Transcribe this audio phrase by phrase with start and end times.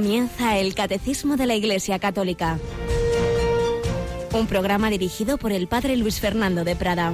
[0.00, 2.58] Comienza el Catecismo de la Iglesia Católica.
[4.32, 7.12] Un programa dirigido por el Padre Luis Fernando de Prada.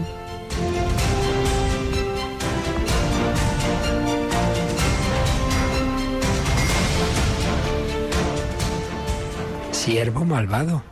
[9.73, 10.85] Siervo malvado,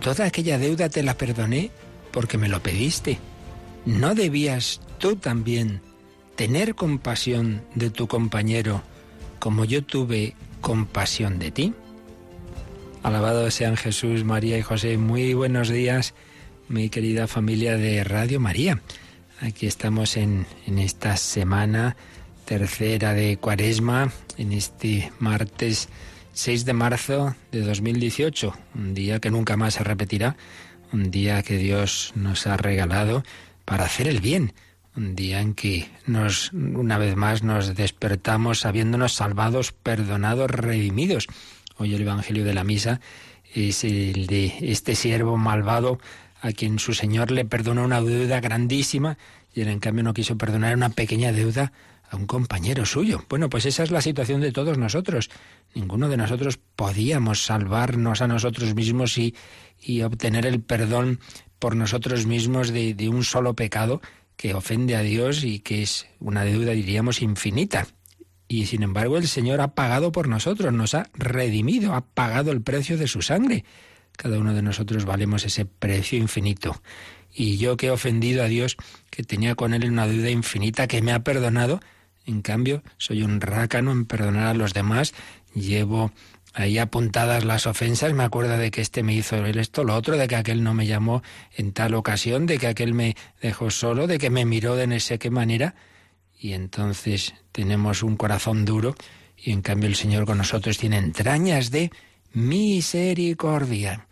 [0.00, 1.72] toda aquella deuda te la perdoné
[2.12, 3.18] porque me lo pediste.
[3.84, 5.80] ¿No debías tú también
[6.36, 8.82] tener compasión de tu compañero
[9.40, 11.74] como yo tuve compasión de ti?
[13.02, 14.98] Alabado sean Jesús, María y José.
[14.98, 16.14] Muy buenos días,
[16.68, 18.80] mi querida familia de Radio María.
[19.40, 21.96] Aquí estamos en, en esta semana
[22.44, 25.88] tercera de Cuaresma, en este martes
[26.32, 30.36] 6 de marzo de 2018, un día que nunca más se repetirá,
[30.92, 33.24] un día que Dios nos ha regalado
[33.64, 34.52] para hacer el bien,
[34.96, 41.26] un día en que nos una vez más nos despertamos sabiéndonos salvados, perdonados, redimidos.
[41.76, 43.00] Hoy el evangelio de la misa
[43.54, 45.98] es el de este siervo malvado
[46.40, 49.18] a quien su Señor le perdonó una deuda grandísima
[49.54, 51.72] y él en cambio no quiso perdonar una pequeña deuda
[52.08, 53.24] a un compañero suyo.
[53.28, 55.30] Bueno, pues esa es la situación de todos nosotros.
[55.74, 59.34] Ninguno de nosotros podíamos salvarnos a nosotros mismos y,
[59.80, 61.20] y obtener el perdón
[61.60, 64.00] por nosotros mismos de un solo pecado
[64.40, 67.86] que ofende a Dios y que es una deuda, diríamos, infinita.
[68.48, 72.62] Y sin embargo el Señor ha pagado por nosotros, nos ha redimido, ha pagado el
[72.62, 73.66] precio de su sangre.
[74.16, 76.80] Cada uno de nosotros valemos ese precio infinito.
[77.30, 78.78] Y yo que he ofendido a Dios,
[79.10, 81.78] que tenía con Él una deuda infinita, que me ha perdonado,
[82.24, 85.12] en cambio soy un rácano en perdonar a los demás,
[85.54, 86.12] llevo
[86.54, 90.28] ahí apuntadas las ofensas, me acuerdo de que este me hizo esto, lo otro, de
[90.28, 91.22] que aquel no me llamó
[91.56, 94.98] en tal ocasión, de que aquel me dejó solo, de que me miró de no
[95.00, 95.74] sé qué manera,
[96.38, 98.94] y entonces tenemos un corazón duro,
[99.36, 101.90] y en cambio el Señor con nosotros tiene entrañas de
[102.32, 104.06] misericordia.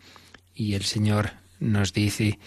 [0.55, 2.39] Y el Señor nos dice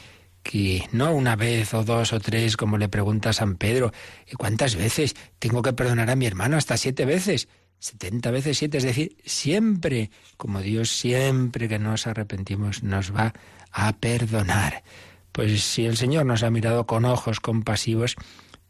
[0.43, 3.93] que no una vez o dos o tres, como le pregunta San Pedro,
[4.37, 6.57] ¿cuántas veces tengo que perdonar a mi hermano?
[6.57, 7.49] Hasta siete veces.
[7.83, 13.35] 70 veces siete, es decir, siempre, como Dios siempre que nos arrepentimos nos va
[13.73, 14.85] a perdonar.
[15.33, 18.15] Pues si el Señor nos ha mirado con ojos compasivos,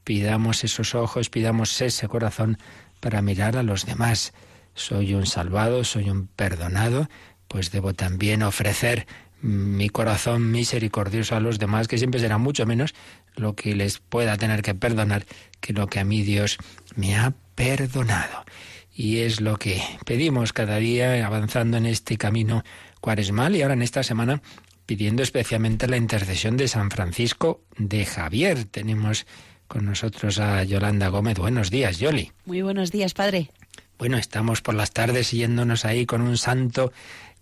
[0.03, 2.57] pidamos esos ojos, pidamos ese corazón
[3.01, 4.33] para mirar a los demás.
[4.75, 7.11] Soy un salvado, soy un perdonado,
[7.49, 9.07] pues debo también ofrecer
[9.43, 12.95] mi corazón misericordioso a los demás, que siempre será mucho menos
[13.37, 15.27] lo que les pueda tener que perdonar
[15.61, 16.57] que lo que a mí Dios
[16.97, 18.47] me ha perdonado
[18.95, 22.63] y es lo que pedimos cada día avanzando en este camino
[23.01, 24.43] cuaresmal y ahora en esta semana
[24.87, 28.65] pidiendo especialmente la intercesión de San Francisco de Javier.
[28.65, 29.27] Tenemos
[29.67, 31.39] con nosotros a Yolanda Gómez.
[31.39, 32.33] Buenos días, Yoli.
[32.45, 33.51] Muy buenos días, padre.
[33.99, 36.93] Bueno, estamos por las tardes yéndonos ahí con un santo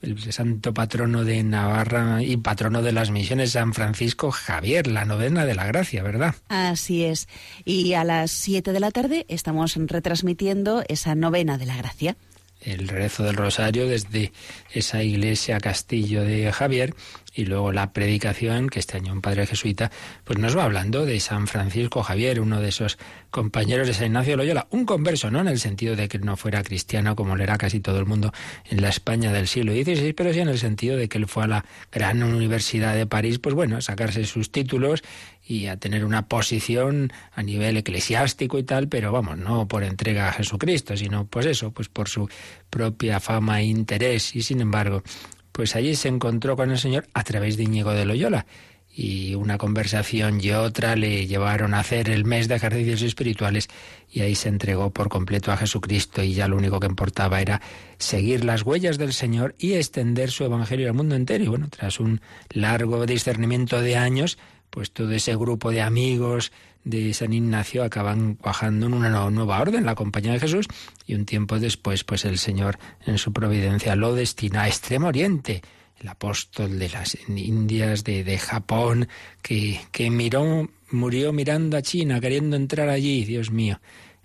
[0.03, 5.45] el santo patrono de Navarra y patrono de las misiones, San Francisco Javier, la novena
[5.45, 6.35] de la gracia, ¿verdad?
[6.49, 7.29] Así es.
[7.65, 12.17] Y a las 7 de la tarde estamos retransmitiendo esa novena de la gracia.
[12.61, 14.33] El rezo del rosario desde
[14.73, 16.95] esa iglesia castillo de Javier
[17.35, 19.91] y luego la predicación, que este año un padre jesuita,
[20.25, 22.99] pues nos va hablando de San Francisco Javier, uno de esos
[23.31, 26.63] compañeros de San Ignacio Loyola, un converso, no en el sentido de que no fuera
[26.63, 28.33] cristiano como lo era casi todo el mundo
[28.69, 31.45] en la España del siglo XVI, pero sí en el sentido de que él fue
[31.45, 35.03] a la gran universidad de París, pues bueno, sacarse sus títulos
[35.51, 40.29] y a tener una posición a nivel eclesiástico y tal, pero vamos, no por entrega
[40.29, 42.29] a Jesucristo, sino pues eso, pues por su
[42.71, 45.03] propia fama e interés, y sin embargo,
[45.51, 48.47] pues allí se encontró con el Señor a través de Íñigo de Loyola.
[48.93, 53.69] Y una conversación y otra le llevaron a hacer el mes de ejercicios espirituales
[54.11, 57.61] y ahí se entregó por completo a Jesucristo y ya lo único que importaba era
[57.99, 61.45] seguir las huellas del Señor y extender su evangelio al mundo entero.
[61.45, 62.21] Y bueno, tras un
[62.51, 64.39] largo discernimiento de años,
[64.71, 66.53] pues todo ese grupo de amigos
[66.85, 70.67] de San Ignacio acaban cuajando en una nueva orden, la compañía de Jesús,
[71.07, 75.63] y un tiempo después, pues el Señor en su providencia lo destina a Extremo Oriente,
[75.99, 79.09] el apóstol de las Indias, de, de Japón,
[79.43, 83.81] que, que miró, murió mirando a China, queriendo entrar allí, Dios mío,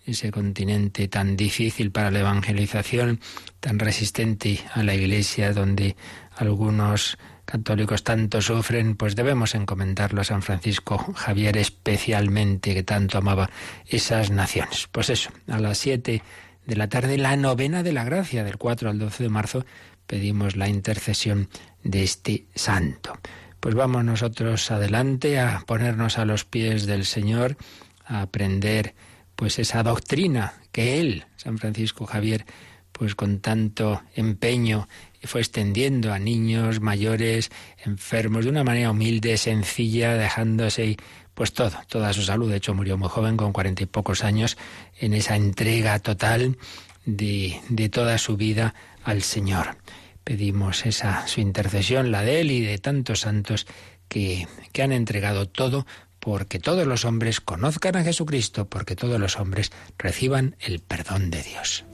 [0.06, 3.19] ese continente tan difícil para la evangelización,
[3.59, 5.98] tan resistente a la Iglesia, donde
[6.38, 13.50] algunos católicos tanto sufren, pues debemos encomendarlo a San Francisco Javier especialmente, que tanto amaba
[13.88, 14.88] esas naciones.
[14.92, 16.21] Pues eso, a las siete
[16.65, 19.65] de la tarde, la novena de la gracia, del 4 al 12 de marzo,
[20.07, 21.50] pedimos la intercesión
[21.83, 23.18] de este santo.
[23.59, 27.57] Pues vamos nosotros adelante a ponernos a los pies del Señor,
[28.06, 28.94] a aprender
[29.36, 32.45] pues esa doctrina que él, San Francisco Javier,
[32.97, 34.88] pues con tanto empeño
[35.24, 37.51] fue extendiendo a niños, mayores,
[37.83, 40.95] enfermos, de una manera humilde, sencilla, dejándose
[41.33, 42.50] pues todo, toda su salud.
[42.50, 44.57] De hecho, murió muy joven, con cuarenta y pocos años,
[44.97, 46.57] en esa entrega total
[47.06, 49.77] de, de toda su vida al Señor.
[50.24, 53.68] Pedimos esa su intercesión, la de él y de tantos santos
[54.07, 55.86] que, que han entregado todo
[56.21, 61.44] porque todos los hombres conozcan a Jesucristo, porque todos los hombres reciban el perdón de
[61.44, 61.86] Dios.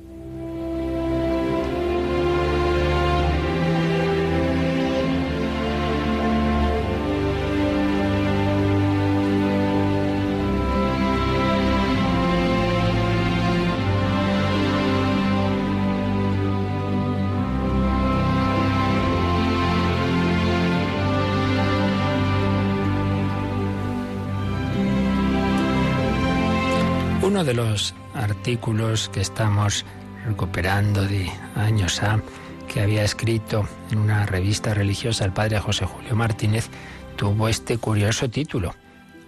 [27.52, 29.84] De los artículos que estamos
[30.26, 32.22] recuperando de años A,
[32.70, 36.70] que había escrito en una revista religiosa el padre José Julio Martínez,
[37.18, 38.74] tuvo este curioso título.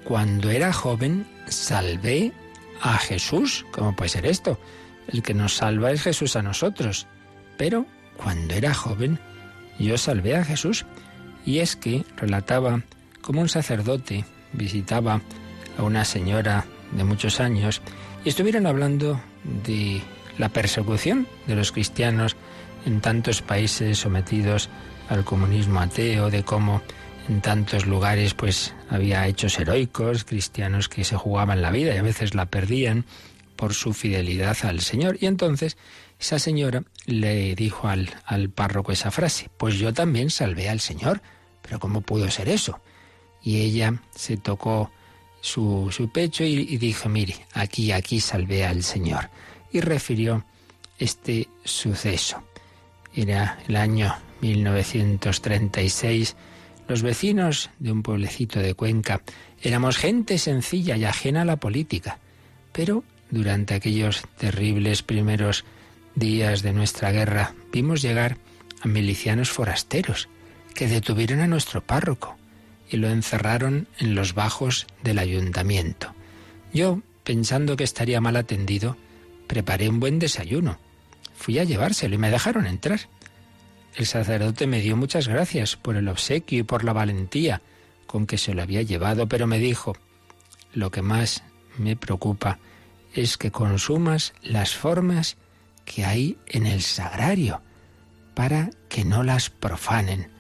[0.06, 2.32] Cuando era joven, salvé
[2.82, 3.66] a Jesús.
[3.74, 4.58] ¿Cómo puede ser esto?
[5.10, 7.08] El que nos salva es Jesús a nosotros.
[7.58, 7.86] Pero
[8.16, 9.20] cuando era joven,
[9.80, 10.86] yo salvé a Jesús.
[11.46, 12.84] Y es que relataba
[13.22, 14.24] cómo un sacerdote
[14.54, 15.20] visitaba
[15.78, 16.66] a una señora
[16.96, 17.82] de muchos años
[18.24, 19.20] y estuvieron hablando
[19.66, 20.02] de
[20.38, 22.36] la persecución de los cristianos
[22.86, 24.70] en tantos países sometidos
[25.10, 26.82] al comunismo ateo, de cómo
[27.30, 32.04] en tantos lugares pues había hechos heroicos, cristianos que se jugaban la vida y a
[32.04, 33.06] veces la perdían
[33.56, 35.18] por su fidelidad al Señor.
[35.20, 35.78] Y entonces
[36.20, 41.22] esa señora le dijo al, al párroco esa frase, pues yo también salvé al Señor,
[41.62, 42.80] pero ¿cómo pudo ser eso?
[43.42, 44.92] Y ella se tocó
[45.44, 49.30] su, pecho y, y dijo, mire, aquí, aquí salvé al Señor.
[49.74, 50.46] Y refirió
[50.98, 52.42] este suceso.
[53.14, 56.36] Era el año 1936.
[56.88, 59.22] Los vecinos de un pueblecito de Cuenca
[59.62, 62.20] éramos gente sencilla y ajena a la política.
[62.72, 65.66] Pero durante aquellos terribles primeros
[66.16, 68.38] días de nuestra guerra vimos llegar
[68.82, 70.30] a milicianos forasteros
[70.74, 72.38] que detuvieron a nuestro párroco
[72.90, 76.14] y lo encerraron en los bajos del ayuntamiento.
[76.74, 78.98] Yo, pensando que estaría mal atendido,
[79.48, 80.80] preparé un buen desayuno.
[81.36, 83.02] Fui a llevárselo y me dejaron entrar.
[83.96, 87.62] El sacerdote me dio muchas gracias por el obsequio y por la valentía
[88.08, 89.96] con que se lo había llevado, pero me dijo,
[90.74, 91.44] lo que más
[91.78, 92.60] me preocupa
[93.14, 95.38] es que consumas las formas
[95.86, 97.62] que hay en el sagrario,
[98.34, 100.32] para que no las profanen.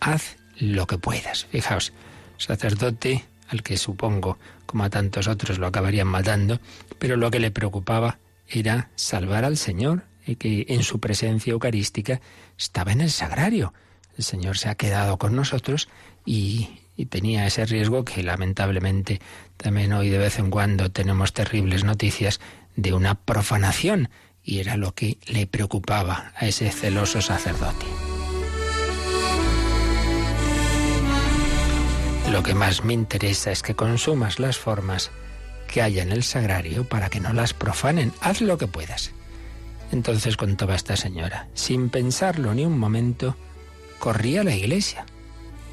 [0.00, 1.46] Haz lo que puedas.
[1.50, 1.92] Fijaos,
[2.36, 6.60] sacerdote al que supongo, como a tantos otros, lo acabarían matando,
[6.98, 8.18] pero lo que le preocupaba
[8.48, 12.20] era salvar al Señor y que en su presencia eucarística
[12.56, 13.74] estaba en el sagrario.
[14.16, 15.88] El Señor se ha quedado con nosotros
[16.24, 19.20] y, y tenía ese riesgo que lamentablemente
[19.56, 22.40] también hoy de vez en cuando tenemos terribles noticias
[22.76, 24.10] de una profanación
[24.44, 28.09] y era lo que le preocupaba a ese celoso sacerdote.
[32.30, 35.10] Lo que más me interesa es que consumas las formas
[35.66, 38.12] que haya en el sagrario para que no las profanen.
[38.20, 39.10] Haz lo que puedas.
[39.90, 43.34] Entonces contaba esta señora, sin pensarlo ni un momento,
[43.98, 45.06] corría a la iglesia.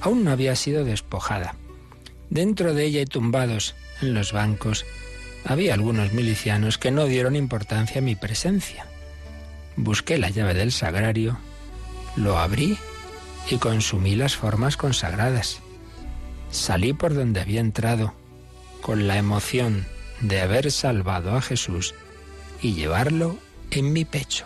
[0.02, 1.54] Aún no había sido despojada.
[2.32, 4.84] Dentro de ella y tumbados en los bancos
[5.46, 8.88] había algunos milicianos que no dieron importancia a mi presencia.
[9.76, 11.38] Busqué la llave del sagrario,
[12.16, 12.80] lo abrí
[13.48, 15.62] y consumí las formas consagradas.
[16.50, 18.13] Salí por donde había entrado,
[18.82, 19.86] con la emoción
[20.22, 21.94] de haber salvado a Jesús
[22.62, 23.38] y llevarlo
[23.72, 24.46] en mi pecho.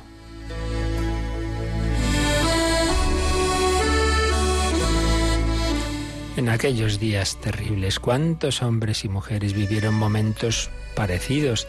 [6.38, 11.67] En aquellos días terribles, cuántos hombres y mujeres vivieron momentos parecidos.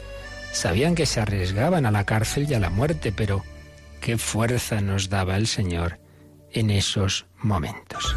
[0.53, 3.43] Sabían que se arriesgaban a la cárcel y a la muerte, pero
[4.01, 5.99] qué fuerza nos daba el Señor
[6.53, 8.15] en esos momentos.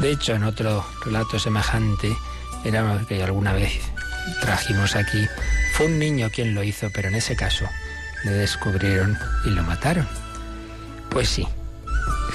[0.00, 2.16] De hecho, en otro relato semejante,
[2.64, 3.80] era que alguna vez
[4.40, 5.26] trajimos aquí,
[5.72, 7.66] fue un niño quien lo hizo, pero en ese caso
[8.24, 10.06] le descubrieron y lo mataron.
[11.10, 11.46] Pues sí,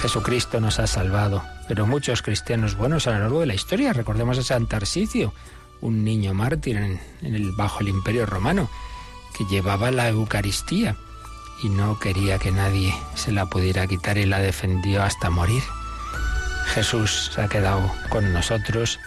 [0.01, 4.39] Jesucristo nos ha salvado, pero muchos cristianos buenos a lo largo de la historia, recordemos
[4.39, 5.33] a San Tarsicio,
[5.81, 8.69] un niño mártir en, el, bajo el imperio romano,
[9.37, 10.95] que llevaba la Eucaristía
[11.63, 15.61] y no quería que nadie se la pudiera quitar y la defendió hasta morir.
[16.67, 18.99] Jesús ha quedado con nosotros,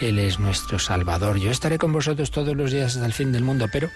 [0.00, 1.38] Él es nuestro Salvador.
[1.38, 3.90] Yo estaré con vosotros todos los días hasta el fin del mundo, pero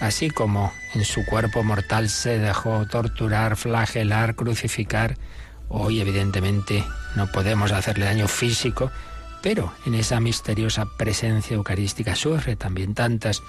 [0.00, 5.16] así como en su cuerpo mortal se dejó torturar, flagelar, crucificar,
[5.68, 8.90] hoy evidentemente no podemos hacerle daño físico,
[9.42, 13.42] pero en esa misteriosa presencia eucarística sufre también tantas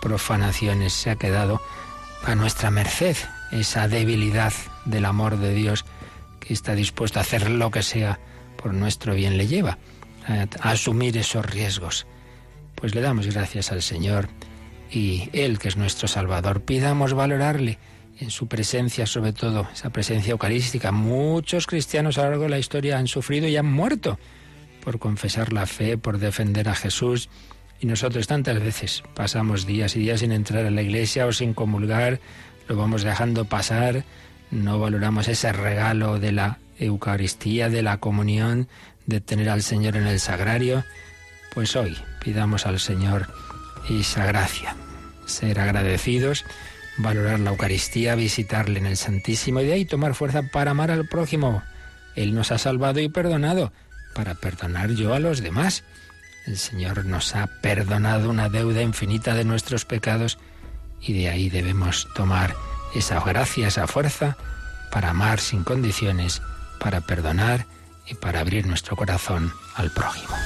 [0.00, 1.62] profanaciones, se ha quedado
[2.24, 3.16] a nuestra merced
[3.50, 4.52] esa debilidad
[4.84, 5.84] del amor de Dios
[6.42, 8.18] que está dispuesto a hacer lo que sea
[8.56, 9.78] por nuestro bien le lleva
[10.26, 12.06] a, asumir esos riesgos.
[12.74, 14.28] Pues le damos gracias al Señor
[14.90, 17.78] y Él, que es nuestro Salvador, pidamos valorarle
[18.18, 20.92] en su presencia, sobre todo esa presencia eucarística.
[20.92, 24.18] Muchos cristianos a lo largo de la historia han sufrido y han muerto
[24.84, 27.28] por confesar la fe, por defender a Jesús.
[27.80, 31.54] Y nosotros tantas veces pasamos días y días sin entrar a la iglesia o sin
[31.54, 32.20] comulgar,
[32.68, 34.04] lo vamos dejando pasar,
[34.52, 38.68] no valoramos ese regalo de la Eucaristía, de la comunión,
[39.06, 40.84] de tener al Señor en el sagrario.
[41.54, 43.28] Pues hoy pidamos al Señor
[43.88, 44.76] esa gracia,
[45.26, 46.44] ser agradecidos,
[46.98, 51.08] valorar la Eucaristía, visitarle en el Santísimo y de ahí tomar fuerza para amar al
[51.08, 51.62] prójimo.
[52.14, 53.72] Él nos ha salvado y perdonado
[54.14, 55.82] para perdonar yo a los demás.
[56.46, 60.38] El Señor nos ha perdonado una deuda infinita de nuestros pecados
[61.00, 62.54] y de ahí debemos tomar
[62.94, 64.36] esa gracia, esa fuerza
[64.90, 66.42] para amar sin condiciones,
[66.78, 67.66] para perdonar
[68.06, 70.36] y para abrir nuestro corazón al prójimo.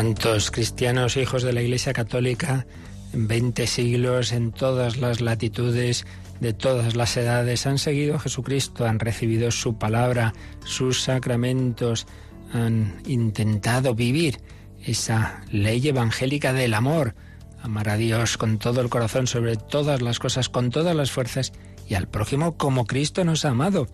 [0.00, 2.66] Cuántos cristianos hijos de la Iglesia Católica
[3.12, 6.06] en 20 siglos, en todas las latitudes,
[6.40, 10.32] de todas las edades, han seguido a Jesucristo, han recibido su palabra,
[10.64, 12.06] sus sacramentos,
[12.50, 14.40] han intentado vivir
[14.86, 17.14] esa ley evangélica del amor,
[17.62, 21.52] amar a Dios con todo el corazón, sobre todas las cosas, con todas las fuerzas,
[21.90, 23.86] y al prójimo como Cristo nos ha amado.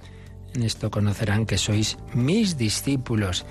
[0.54, 3.44] En esto conocerán que sois mis discípulos.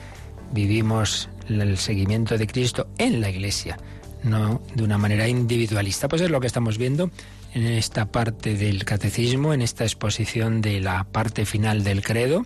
[0.54, 3.78] Vivimos el seguimiento de Cristo en la Iglesia,
[4.24, 6.08] no de una manera individualista.
[6.08, 7.12] Pues es lo que estamos viendo
[7.54, 12.46] en esta parte del catecismo, en esta exposición de la parte final del credo,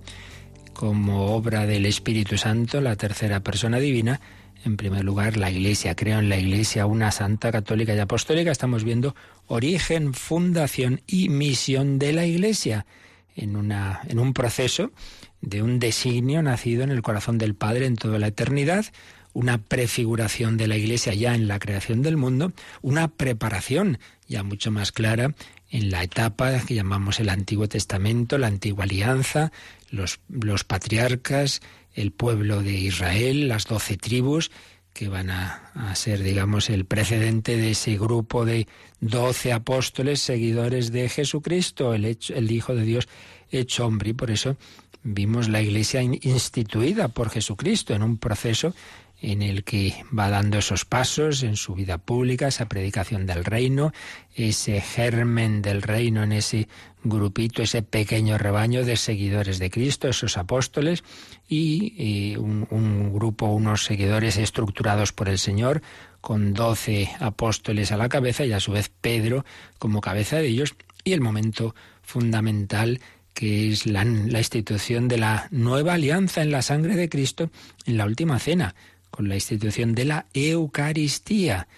[0.73, 4.21] como obra del Espíritu Santo, la tercera persona divina.
[4.65, 5.95] En primer lugar, la Iglesia.
[5.95, 8.51] Creo en la Iglesia, una santa católica y apostólica.
[8.51, 9.15] Estamos viendo
[9.47, 12.85] origen, fundación y misión de la Iglesia
[13.35, 14.91] en, una, en un proceso
[15.41, 18.85] de un designio nacido en el corazón del Padre en toda la eternidad,
[19.33, 24.71] una prefiguración de la Iglesia ya en la creación del mundo, una preparación ya mucho
[24.71, 25.33] más clara
[25.69, 29.51] en la etapa que llamamos el Antiguo Testamento, la Antigua Alianza,
[29.91, 31.61] los, los patriarcas,
[31.93, 34.51] el pueblo de Israel, las doce tribus,
[34.93, 38.67] que van a, a, ser, digamos, el precedente de ese grupo de
[38.99, 43.07] doce apóstoles seguidores de Jesucristo, el, hecho, el Hijo de Dios
[43.51, 44.09] hecho hombre.
[44.09, 44.57] Y por eso
[45.03, 48.73] vimos la Iglesia instituida por Jesucristo en un proceso
[49.21, 53.91] en el que va dando esos pasos en su vida pública, esa predicación del reino,
[54.33, 56.69] ese germen del reino en ese
[57.03, 61.03] grupito, ese pequeño rebaño de seguidores de Cristo, esos apóstoles,
[61.49, 65.81] y, un, un, grupo, unos seguidores estructurados por el Señor,
[66.21, 69.43] con doce apóstoles a la cabeza y a su vez Pedro
[69.79, 73.01] como cabeza de ellos, y el momento fundamental
[73.39, 77.49] que es la, institución de la nueva alianza en la sangre de Cristo
[77.85, 78.75] en la última cena,
[79.09, 81.69] con la institución de la Eucaristía,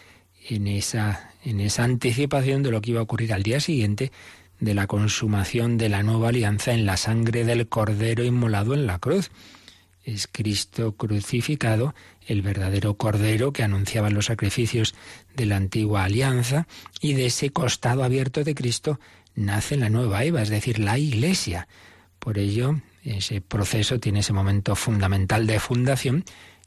[0.50, 4.12] en esa, en esa anticipación de lo que iba a ocurrir al día siguiente
[4.60, 8.98] de la consumación de la nueva alianza en la sangre del Cordero inmolado en la
[8.98, 9.30] cruz.
[10.04, 11.94] Es Cristo crucificado,
[12.26, 14.96] el verdadero Cordero que anunciaba los sacrificios
[15.36, 16.66] de la antigua alianza,
[17.02, 19.00] y de ese costado abierto de Cristo
[19.36, 21.68] nace la nueva Eva, es decir, la Iglesia.
[22.20, 26.24] Por ello, ese proceso tiene ese momento fundamental de fundación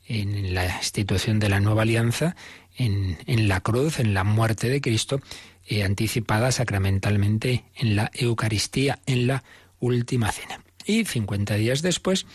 [0.07, 2.37] en la institución de la nueva alianza,
[2.77, 5.21] en, en la cruz, en la muerte de Cristo,
[5.67, 9.45] eh, anticipada sacramentalmente en la Eucaristía, en la
[9.81, 10.61] última cena.
[10.85, 12.27] Y 50 días después,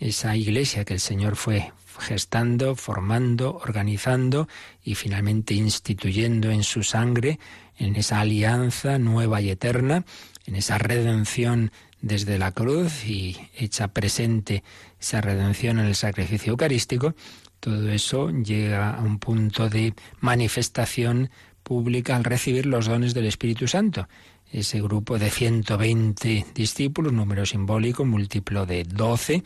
[0.00, 4.48] esa iglesia que el Señor fue gestando, formando, organizando
[4.82, 7.38] y finalmente instituyendo en su sangre,
[7.78, 10.04] en esa alianza nueva y eterna,
[10.46, 14.62] en esa redención desde la cruz y hecha presente
[15.00, 17.14] esa redención en el sacrificio eucarístico,
[17.60, 21.30] todo eso llega a un punto de manifestación
[21.62, 24.08] pública al recibir los dones del Espíritu Santo.
[24.50, 29.42] Ese grupo de 120 discípulos, número simbólico, múltiplo de 12,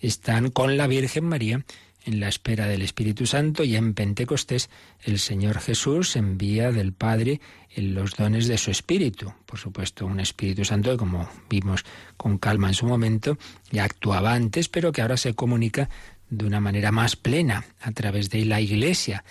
[0.00, 1.64] están con la Virgen María
[2.04, 4.70] en la espera del Espíritu Santo y en Pentecostés
[5.02, 7.40] el Señor Jesús envía del Padre
[7.70, 9.32] en los dones de su Espíritu.
[9.46, 11.84] Por supuesto, un Espíritu Santo que, como vimos
[12.16, 13.38] con calma en su momento,
[13.70, 15.88] ya actuaba antes, pero que ahora se comunica
[16.28, 19.24] de una manera más plena a través de la Iglesia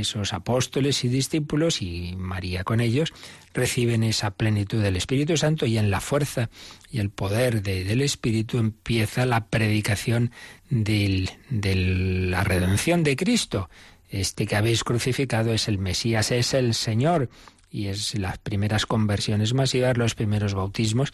[0.00, 3.12] esos apóstoles y discípulos y María con ellos
[3.54, 6.50] reciben esa plenitud del Espíritu Santo y en la fuerza
[6.90, 10.30] y el poder del Espíritu empieza la predicación
[10.70, 13.70] de la redención de Cristo.
[14.08, 17.28] Este que habéis crucificado es el Mesías, es el Señor.
[17.68, 21.12] Y es las primeras conversiones masivas, los primeros bautismos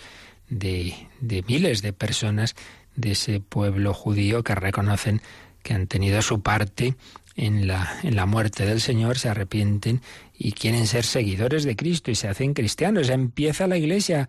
[0.48, 2.54] de, de miles de personas
[2.94, 5.22] de ese pueblo judío que reconocen
[5.62, 6.96] que han tenido su parte
[7.36, 10.00] en la, en la muerte del Señor, se arrepienten
[10.38, 13.08] y quieren ser seguidores de Cristo y se hacen cristianos.
[13.08, 14.28] Empieza la Iglesia,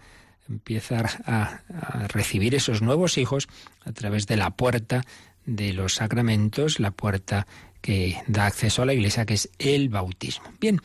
[0.49, 3.47] empieza a, a recibir esos nuevos hijos
[3.85, 5.03] a través de la puerta
[5.45, 7.47] de los sacramentos, la puerta
[7.81, 10.45] que da acceso a la Iglesia, que es el bautismo.
[10.59, 10.79] Bien,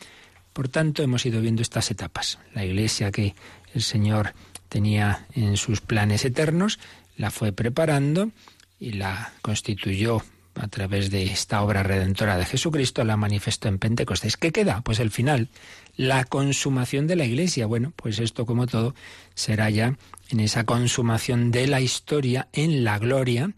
[0.51, 2.39] por tanto, hemos ido viendo estas etapas.
[2.53, 3.35] La Iglesia que
[3.73, 4.33] el Señor
[4.67, 6.79] tenía en sus planes eternos,
[7.15, 8.31] la fue preparando
[8.79, 10.21] y la constituyó
[10.59, 14.35] a través de esta obra redentora de Jesucristo, la manifestó en Pentecostés.
[14.35, 14.81] ¿Qué queda?
[14.81, 15.47] Pues el final,
[15.95, 17.65] la consumación de la Iglesia.
[17.65, 18.93] Bueno, pues esto como todo
[19.35, 19.97] será ya
[20.29, 23.53] en esa consumación de la historia en la gloria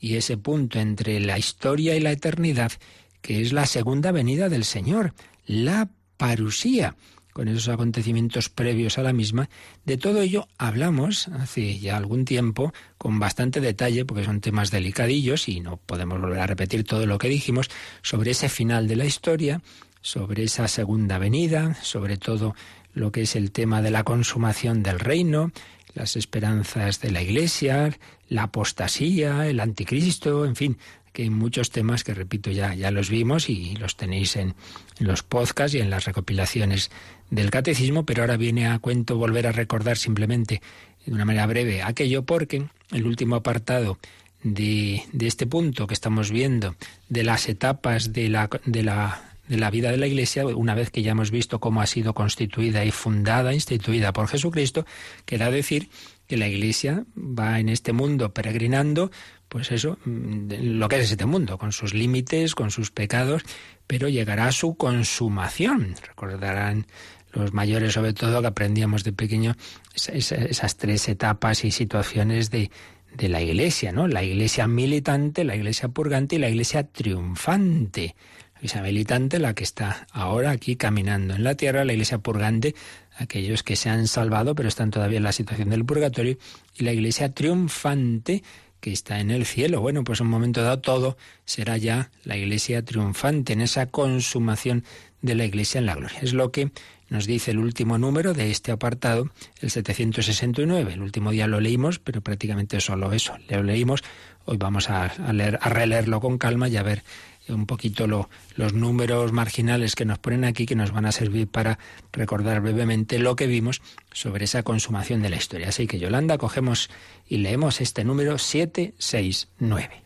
[0.00, 2.72] y ese punto entre la historia y la eternidad
[3.20, 5.12] que es la segunda venida del Señor,
[5.46, 6.94] la parusía
[7.36, 9.50] con esos acontecimientos previos a la misma.
[9.84, 15.46] De todo ello hablamos hace ya algún tiempo con bastante detalle, porque son temas delicadillos
[15.46, 17.68] y no podemos volver a repetir todo lo que dijimos
[18.00, 19.60] sobre ese final de la historia,
[20.00, 22.54] sobre esa segunda venida, sobre todo
[22.94, 25.52] lo que es el tema de la consumación del reino,
[25.92, 27.94] las esperanzas de la Iglesia,
[28.30, 30.78] la apostasía, el anticristo, en fin,
[31.16, 34.54] que hay muchos temas que, repito, ya, ya los vimos y los tenéis en,
[34.98, 36.90] los podcasts y en las recopilaciones
[37.30, 40.60] del catecismo, pero ahora viene a cuento volver a recordar simplemente
[41.06, 43.98] de una manera breve aquello porque el último apartado
[44.42, 46.76] de, de este punto que estamos viendo,
[47.08, 50.90] de las etapas de la, de la de la vida de la Iglesia, una vez
[50.90, 54.84] que ya hemos visto cómo ha sido constituida y fundada, instituida por Jesucristo,
[55.24, 55.88] queda decir
[56.26, 59.10] que la Iglesia va en este mundo peregrinando
[59.56, 63.40] pues eso, mm, lo que es este mundo, con sus límites, con sus pecados,
[63.86, 65.94] pero llegará a su consumación.
[66.06, 66.86] Recordarán
[67.32, 69.56] los mayores sobre todo que aprendíamos de pequeño
[69.94, 72.70] esas tres etapas y situaciones de,
[73.14, 74.08] de la iglesia, ¿no?
[74.08, 78.14] La iglesia militante, la iglesia purgante y la iglesia triunfante.
[78.56, 82.74] La iglesia militante, la que está ahora aquí caminando en la tierra, la iglesia purgante,
[83.16, 86.36] aquellos que se han salvado pero están todavía en la situación del purgatorio,
[86.74, 88.42] y la iglesia triunfante,
[88.86, 89.80] que está en el cielo.
[89.80, 94.84] Bueno, pues en un momento dado todo será ya la iglesia triunfante en esa consumación
[95.22, 96.20] de la iglesia en la gloria.
[96.22, 96.70] Es lo que
[97.08, 99.28] nos dice el último número de este apartado,
[99.60, 100.92] el 769.
[100.92, 103.34] El último día lo leímos, pero prácticamente solo eso.
[103.48, 104.04] Lo leímos.
[104.44, 107.02] Hoy vamos a, leer, a releerlo con calma y a ver
[107.48, 111.78] un poquito los números marginales que nos ponen aquí que nos van a servir para
[112.12, 113.82] recordar brevemente lo que vimos
[114.12, 115.68] sobre esa consumación de la historia.
[115.68, 116.90] Así que Yolanda, cogemos
[117.26, 120.02] y leemos este número 769.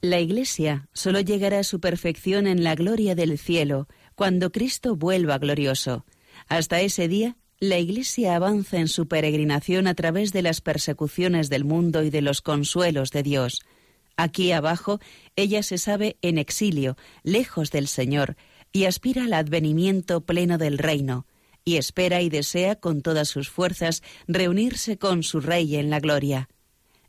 [0.00, 5.38] La Iglesia solo llegará a su perfección en la gloria del cielo, cuando Cristo vuelva
[5.38, 6.04] glorioso.
[6.48, 11.64] Hasta ese día, la Iglesia avanza en su peregrinación a través de las persecuciones del
[11.64, 13.62] mundo y de los consuelos de Dios.
[14.16, 15.00] Aquí abajo,
[15.36, 18.36] ella se sabe en exilio, lejos del Señor,
[18.72, 21.26] y aspira al advenimiento pleno del reino,
[21.64, 26.48] y espera y desea con todas sus fuerzas reunirse con su Rey en la gloria.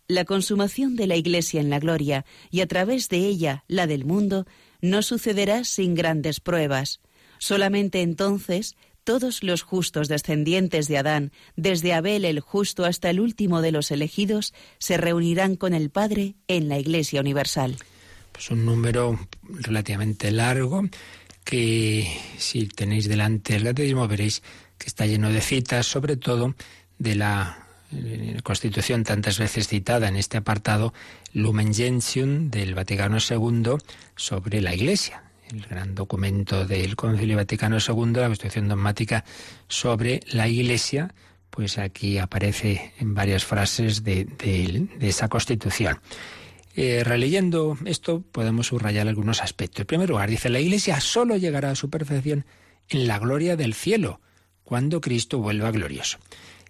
[0.07, 4.05] La consumación de la Iglesia en la gloria, y a través de ella la del
[4.05, 4.45] mundo,
[4.81, 6.99] no sucederá sin grandes pruebas.
[7.39, 13.61] Solamente entonces todos los justos descendientes de Adán, desde Abel el justo hasta el último
[13.61, 17.77] de los elegidos, se reunirán con el Padre en la Iglesia Universal.
[18.31, 20.83] pues un número relativamente largo
[21.43, 24.41] que si tenéis delante el catecismo veréis
[24.77, 26.55] que está lleno de citas, sobre todo
[26.97, 30.93] de la eh, Constitución tantas veces citada en este apartado,
[31.33, 33.75] Lumen Gentium del Vaticano II
[34.15, 39.23] sobre la Iglesia, el gran documento del Concilio Vaticano II, la Constitución dogmática
[39.67, 41.13] sobre la Iglesia,
[41.49, 44.27] pues aquí aparece en varias frases de,
[44.99, 45.99] esa Constitución.
[46.75, 49.81] Eh, releyendo esto podemos subrayar algunos aspectos.
[49.81, 52.45] En primer lugar, dice, la Iglesia solo llegará a su perfección
[52.89, 54.21] en la gloria del cielo,
[54.63, 56.17] cuando Cristo vuelva glorioso.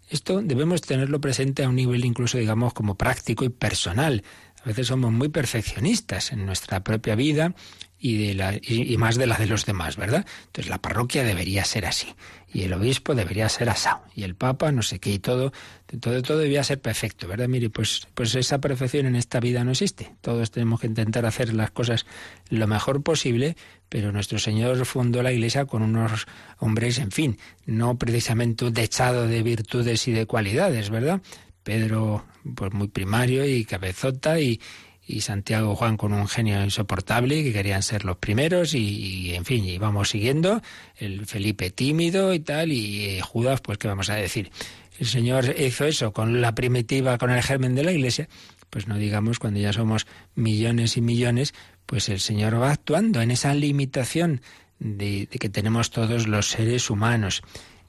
[0.10, 4.24] Esto debemos tenerlo presente a un nivel incluso, digamos, como práctico y personal.
[4.64, 7.56] A veces somos muy perfeccionistas en nuestra propia vida
[8.04, 10.26] y, de la, y, más de la de los demás, ¿verdad?
[10.48, 12.14] Entonces la parroquia debería ser así,
[12.54, 15.54] y el obispo debería ser asado, y el papa no sé qué, y todo,
[16.02, 17.48] todo, todo debía ser perfecto, ¿verdad?
[17.48, 20.18] Mire, pues, pues esa perfección en esta vida no existe.
[20.20, 22.06] Todos tenemos que intentar hacer las cosas
[22.50, 23.56] lo mejor posible,
[23.88, 26.26] pero nuestro Señor fundó la Iglesia con unos
[26.60, 31.22] hombres, en fin, no precisamente un dechado de virtudes y de cualidades, ¿verdad?
[31.64, 34.60] Pedro, pues muy primario y cabezota y,
[35.06, 39.66] y Santiago Juan con un genio insoportable que querían ser los primeros y, en fin,
[39.66, 40.62] íbamos siguiendo,
[40.98, 44.52] el Felipe tímido y tal, y eh, Judas, pues qué vamos a decir.
[45.00, 48.30] El Señor hizo eso con la primitiva, con el germen de la Iglesia,
[48.70, 51.54] pues no digamos cuando ya somos millones y millones,
[51.86, 54.42] pues el Señor va actuando en esa limitación
[54.80, 57.42] de, de que tenemos todos los seres humanos.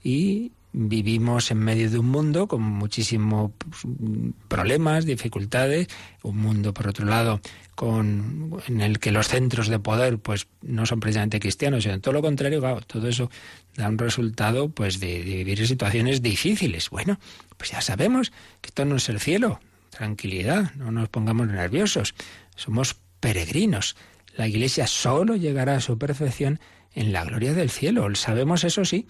[0.03, 3.53] Y vivimos en medio de un mundo con muchísimos
[4.49, 5.87] problemas, dificultades,
[6.23, 7.41] un mundo por otro lado
[7.77, 12.15] con en el que los centros de poder pues no son precisamente cristianos, sino todo
[12.15, 13.31] lo contrario, todo eso
[13.77, 16.91] da un resultado pues de, de vivir situaciones difíciles.
[16.91, 17.19] Bueno,
[17.57, 19.61] pues ya sabemos que esto no es el cielo,
[19.91, 22.15] tranquilidad, no nos pongamos nerviosos,
[22.57, 23.97] somos peregrinos.
[24.37, 26.59] La Iglesia solo llegará a su perfección
[26.95, 28.13] en la gloria del cielo.
[28.17, 29.07] Sabemos eso sí,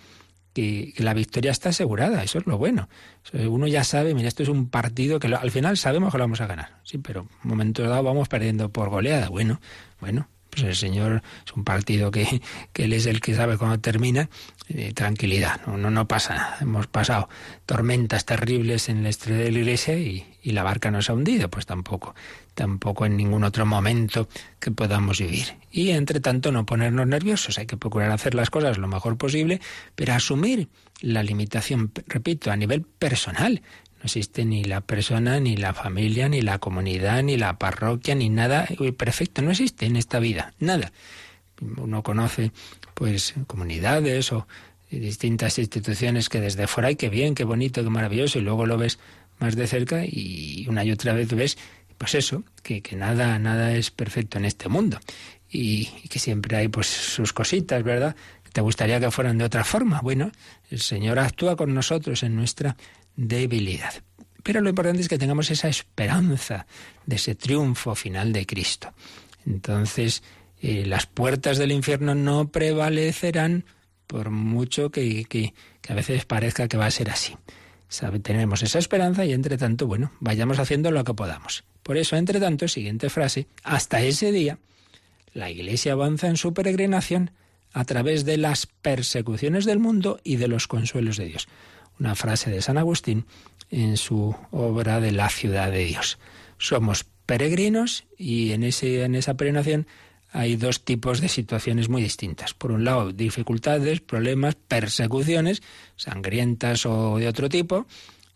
[0.55, 2.89] que, la victoria está asegurada, eso es lo bueno.
[3.33, 6.41] Uno ya sabe, mira, esto es un partido que al final sabemos que lo vamos
[6.41, 9.29] a ganar, sí, pero en un momento dado vamos perdiendo por goleada.
[9.29, 9.61] Bueno,
[10.01, 12.41] bueno, pues el Señor es un partido que,
[12.73, 14.31] que Él es el que sabe cuándo termina.
[14.69, 16.57] Eh, tranquilidad, no, no, no, pasa nada.
[16.61, 17.29] Hemos pasado
[17.67, 21.51] tormentas terribles en la estrella de la iglesia y, y, la barca nos ha hundido,
[21.51, 22.15] pues tampoco,
[22.55, 24.29] tampoco en ningún otro momento
[24.61, 25.57] que podamos vivir.
[25.71, 29.61] Y entre tanto no ponernos nerviosos, hay que procurar hacer las cosas lo mejor posible,
[29.95, 30.69] pero asumir
[31.01, 33.63] la limitación, repito, a nivel personal.
[33.99, 38.29] No existe ni la persona, ni la familia, ni la comunidad, ni la parroquia, ni
[38.29, 39.43] nada perfecto.
[39.43, 40.93] No existe en esta vida, nada.
[41.61, 42.53] Uno conoce
[42.95, 44.47] pues comunidades o
[44.91, 48.79] distintas instituciones que desde fuera, hay qué bien, qué bonito, qué maravilloso, y luego lo
[48.79, 48.99] ves
[49.41, 51.59] más de cerca y una y otra vez ves,
[52.05, 55.01] pues eso, que, que nada, nada es perfecto en este mundo.
[55.51, 58.15] Y, que siempre hay pues sus cositas, ¿verdad?
[58.53, 60.03] ¿Te gustaría que fueran de otra forma?
[60.03, 60.31] Bueno,
[60.71, 62.77] el Señor actúa con nosotros en nuestra
[63.17, 63.95] debilidad.
[64.43, 66.67] Pero lo importante es que tengamos esa esperanza
[67.07, 68.93] de ese triunfo final de Cristo.
[69.47, 70.23] Entonces,
[70.61, 73.65] eh, las puertas del infierno no prevalecerán
[74.07, 75.55] por mucho que, que,
[75.89, 77.35] a veces parezca que va a ser así.
[78.23, 81.65] Tenemos esa esperanza y entre tanto, bueno, vayamos haciendo lo que podamos.
[81.83, 84.59] Por eso, entre tanto, siguiente frase, hasta ese día,
[85.33, 87.31] la Iglesia avanza en su peregrinación
[87.73, 91.49] a través de las persecuciones del mundo y de los consuelos de Dios
[91.99, 93.27] una frase de San Agustín
[93.71, 96.19] en su obra de la ciudad de Dios.
[96.59, 99.87] Somos peregrinos y en, ese, en esa peregrinación
[100.35, 102.55] hay dos tipos de situaciones muy distintas.
[102.55, 105.63] Por un lado, dificultades, problemas, persecuciones,
[105.95, 107.87] sangrientas o de otro tipo,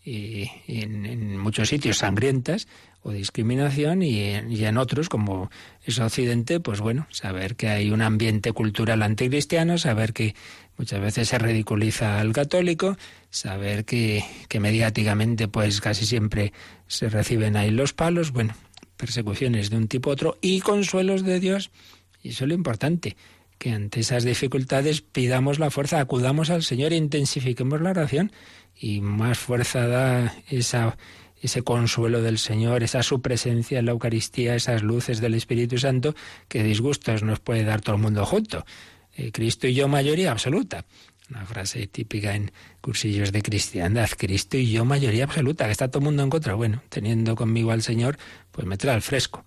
[0.05, 2.69] y en, muchos sitios sangrientas
[3.03, 5.51] o discriminación y y en, otros como
[5.85, 10.37] es Occidente, pues bueno, saber que hay un ambiente cultural anticristiano, saber que
[10.77, 12.97] muchas veces se ridiculiza al católico,
[13.31, 16.53] saber que, que mediáticamente pues casi siempre
[16.87, 18.55] se reciben ahí los palos, bueno,
[18.99, 21.71] persecuciones de un tipo u otro y consuelos de Dios,
[22.23, 23.17] y eso es lo importante,
[23.57, 28.33] que ante esas dificultades pidamos la fuerza, acudamos al Señor intensifiquemos la oración
[28.77, 30.99] y más fuerza da esa,
[31.41, 36.15] ese consuelo del Señor, esa su presencia en la Eucaristía, esas luces del Espíritu Santo,
[36.49, 38.65] que disgustos nos puede dar todo el mundo junto.
[39.17, 40.85] Eh, Cristo y yo mayoría absoluta.
[41.31, 44.09] Una frase típica en cursillos de cristiandad.
[44.17, 46.55] Cristo y yo mayoría absoluta, que está todo el mundo en contra.
[46.55, 48.19] Bueno, teniendo conmigo al Señor,
[48.51, 49.45] pues me trae al fresco.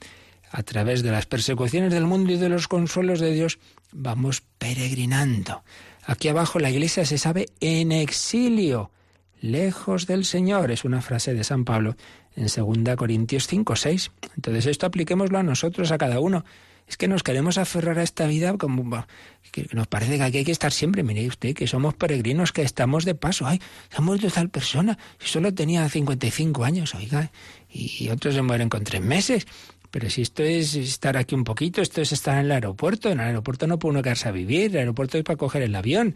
[0.52, 3.58] A través de las persecuciones del mundo y de los consuelos de Dios,
[3.92, 5.64] vamos peregrinando.
[6.06, 8.92] Aquí abajo la iglesia se sabe en exilio,
[9.40, 10.70] lejos del Señor.
[10.72, 11.96] Es una frase de San Pablo
[12.36, 14.12] en 2 Corintios 5, 6.
[14.36, 16.46] Entonces esto apliquémoslo a nosotros, a cada uno
[16.88, 19.06] es que nos queremos aferrar a esta vida como
[19.52, 21.04] que nos parece que aquí hay que estar siempre.
[21.04, 23.48] Mire usted que somos peregrinos, que estamos de paso.
[23.48, 23.62] Ay,
[23.96, 24.98] ha muerto tal persona.
[25.20, 27.32] Solo tenía 55 años, oiga,
[27.70, 29.48] y otros se mueren con tres meses.
[29.92, 33.10] Pero si esto es estar aquí un poquito, esto es estar en el aeropuerto.
[33.10, 34.72] En el aeropuerto no puede uno quedarse a vivir.
[34.72, 36.16] El aeropuerto es para coger el avión.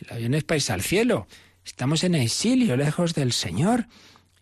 [0.00, 1.26] El avión es para irse al cielo.
[1.64, 3.88] Estamos en exilio, lejos del Señor.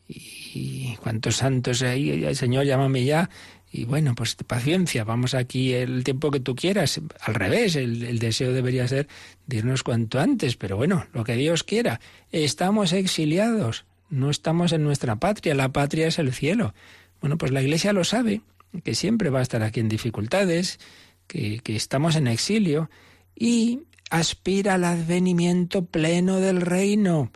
[0.06, 3.30] Y cuántos santos el Señor, llámame ya.
[3.76, 7.00] Y bueno, pues paciencia, vamos aquí el tiempo que tú quieras.
[7.20, 9.08] Al revés, el, deseo debería ser
[9.48, 12.00] de cuanto antes, pero bueno, lo que Dios quiera.
[12.30, 16.72] Estamos exiliados, no estamos en nuestra patria, la patria es el cielo.
[17.20, 18.42] Bueno, pues la Iglesia lo sabe,
[18.84, 20.78] que siempre va a estar aquí en dificultades,
[21.26, 22.90] que, que estamos en exilio
[23.34, 27.32] y aspira al advenimiento pleno del reino.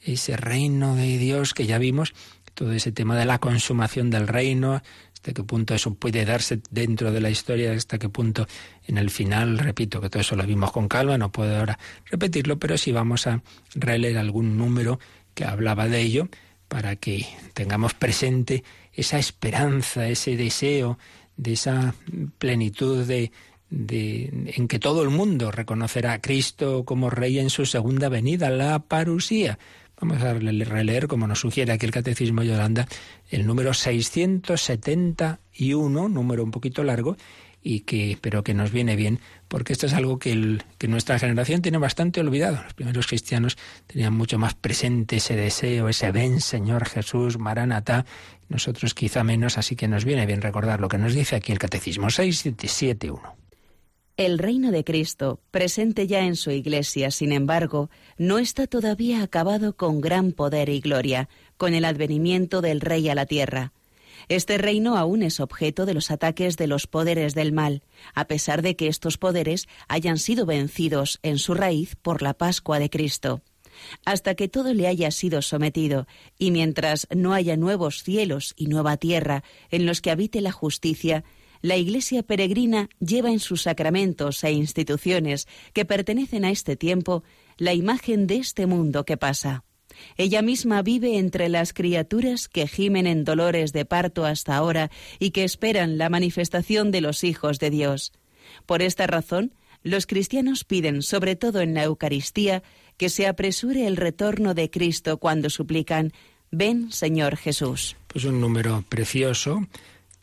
[0.00, 2.14] Ese reino de Dios que ya vimos,
[2.54, 4.80] todo ese tema de la consumación del reino,
[5.24, 8.46] hasta qué punto eso puede darse dentro de la historia, hasta qué punto
[8.86, 11.78] en el final, repito que todo eso lo vimos con calma, no puedo ahora
[12.10, 13.42] repetirlo, pero sí vamos a
[13.74, 15.00] releer algún número
[15.32, 16.28] que hablaba de ello
[16.68, 20.98] para que tengamos presente esa esperanza, ese deseo
[21.38, 21.94] de esa
[22.36, 23.32] plenitud de,
[23.70, 28.50] de, en que todo el mundo reconocerá a Cristo como Rey en su segunda venida,
[28.50, 29.58] la parusía.
[30.06, 32.86] Vamos a releer, como nos sugiere aquí el Catecismo de Yolanda,
[33.30, 37.16] el número 671, número un poquito largo,
[37.62, 41.18] y que, pero que nos viene bien, porque esto es algo que, el, que nuestra
[41.18, 42.62] generación tiene bastante olvidado.
[42.62, 48.04] Los primeros cristianos tenían mucho más presente ese deseo, ese ven, Señor Jesús, Maranatá,
[48.50, 51.58] nosotros quizá menos, así que nos viene bien recordar lo que nos dice aquí el
[51.58, 53.43] Catecismo 671.
[54.16, 59.76] El reino de Cristo, presente ya en su Iglesia, sin embargo, no está todavía acabado
[59.76, 63.72] con gran poder y gloria, con el advenimiento del Rey a la tierra.
[64.28, 67.82] Este reino aún es objeto de los ataques de los poderes del mal,
[68.14, 72.78] a pesar de que estos poderes hayan sido vencidos en su raíz por la Pascua
[72.78, 73.42] de Cristo.
[74.04, 76.06] Hasta que todo le haya sido sometido,
[76.38, 81.24] y mientras no haya nuevos cielos y nueva tierra en los que habite la justicia,
[81.64, 87.24] la Iglesia peregrina lleva en sus sacramentos e instituciones que pertenecen a este tiempo
[87.56, 89.64] la imagen de este mundo que pasa.
[90.18, 95.30] Ella misma vive entre las criaturas que gimen en dolores de parto hasta ahora y
[95.30, 98.12] que esperan la manifestación de los hijos de Dios.
[98.66, 102.62] Por esta razón, los cristianos piden, sobre todo en la Eucaristía,
[102.98, 106.12] que se apresure el retorno de Cristo cuando suplican,
[106.50, 107.96] Ven, Señor Jesús.
[108.08, 109.66] Pues un número precioso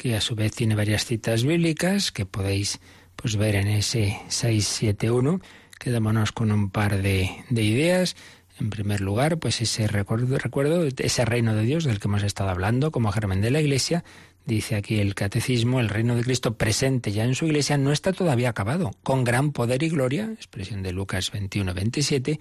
[0.02, 2.80] que a su vez tiene varias citas bíblicas que podéis
[3.16, 5.42] pues ver en ese 671.
[5.80, 8.16] Quedémonos con un par de, de ideas.
[8.60, 12.50] En primer lugar, pues ese recuerdo, recuerdo, ese reino de Dios del que hemos estado
[12.50, 14.04] hablando, como germen de la Iglesia,
[14.44, 18.12] dice aquí el catecismo, el reino de Cristo presente ya en su Iglesia no está
[18.12, 22.40] todavía acabado, con gran poder y gloria, expresión de Lucas 21, 27,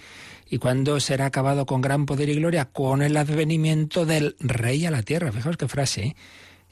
[0.48, 4.90] y cuando será acabado con gran poder y gloria, con el advenimiento del Rey a
[4.90, 5.30] la tierra.
[5.30, 6.16] Fijaos qué frase, ¿eh?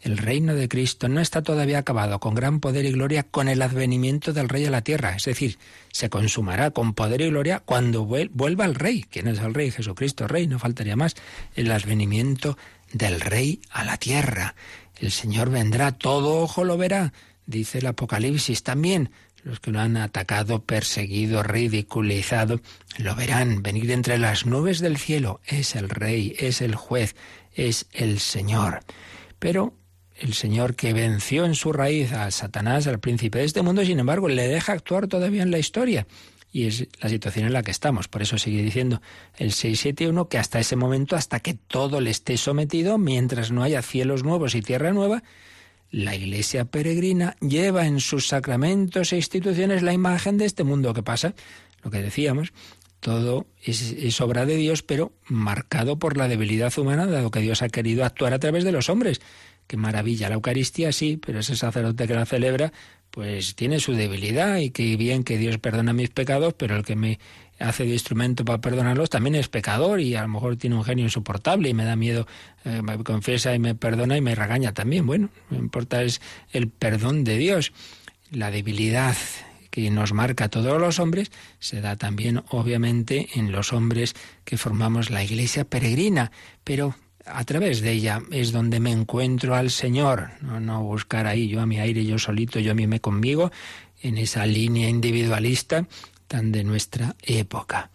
[0.01, 3.63] El reino de Cristo no está todavía acabado con gran poder y gloria con el
[3.63, 5.17] advenimiento del Rey a la tierra.
[5.17, 5.59] Es decir,
[5.91, 9.05] se consumará con poder y gloria cuando vuelva el Rey.
[9.11, 9.73] ¿Quién es el Rey?
[9.73, 11.17] Jesucristo, Rey, no faltaría más.
[11.57, 12.57] El advenimiento
[12.93, 14.55] del Rey a la tierra.
[15.01, 17.13] El Señor vendrá, todo ojo lo verá,
[17.47, 19.11] dice el Apocalipsis también.
[19.45, 22.61] Los que lo han atacado, perseguido, ridiculizado,
[22.99, 25.41] lo verán venir entre las nubes del cielo.
[25.47, 27.15] Es el Rey, es el juez,
[27.55, 28.81] es el Señor.
[29.39, 29.75] Pero
[30.21, 33.99] el Señor que venció en su raíz a Satanás, al príncipe de este mundo, sin
[33.99, 36.07] embargo, le deja actuar todavía en la historia.
[36.51, 38.09] Y es la situación en la que estamos.
[38.09, 39.03] Por eso sigue diciendo
[39.37, 43.83] el 671 que hasta ese momento, hasta que todo le esté sometido, mientras no haya
[43.83, 45.23] cielos nuevos y tierra nueva,
[45.91, 51.03] la Iglesia peregrina lleva en sus sacramentos e instituciones la imagen de este mundo que
[51.03, 51.35] pasa.
[51.83, 52.53] Lo que decíamos,
[53.01, 57.63] todo es, es, obra de Dios, pero marcado por la debilidad humana, dado que Dios
[57.63, 59.21] ha querido actuar a través de los hombres.
[59.69, 60.31] Qué maravilla.
[60.31, 62.73] La Eucaristía sí, pero ese sacerdote que la celebra,
[63.11, 66.97] pues tiene su debilidad y que bien que Dios perdona mis pecados, pero el que
[66.97, 67.19] me
[67.59, 71.05] hace de instrumento para perdonarlos también es pecador y a lo mejor tiene un genio
[71.05, 72.27] insoportable y me da miedo,
[72.65, 75.07] eh, me confiesa y me perdona y me regaña también.
[75.07, 77.73] Bueno, lo importa es el perdón de Dios.
[78.31, 79.17] La debilidad
[79.71, 84.15] que nos marca a todos los hombres se da también obviamente en los hombres
[84.47, 86.33] que formamos la iglesia peregrina,
[86.65, 86.95] pero
[87.31, 91.67] a través de ella es donde me encuentro al Señor, no, buscar ahí yo a
[91.67, 93.51] mi aire, yo solito, yo a mí me conmigo,
[94.03, 95.87] en esa línea individualista
[96.27, 97.91] tan de nuestra época.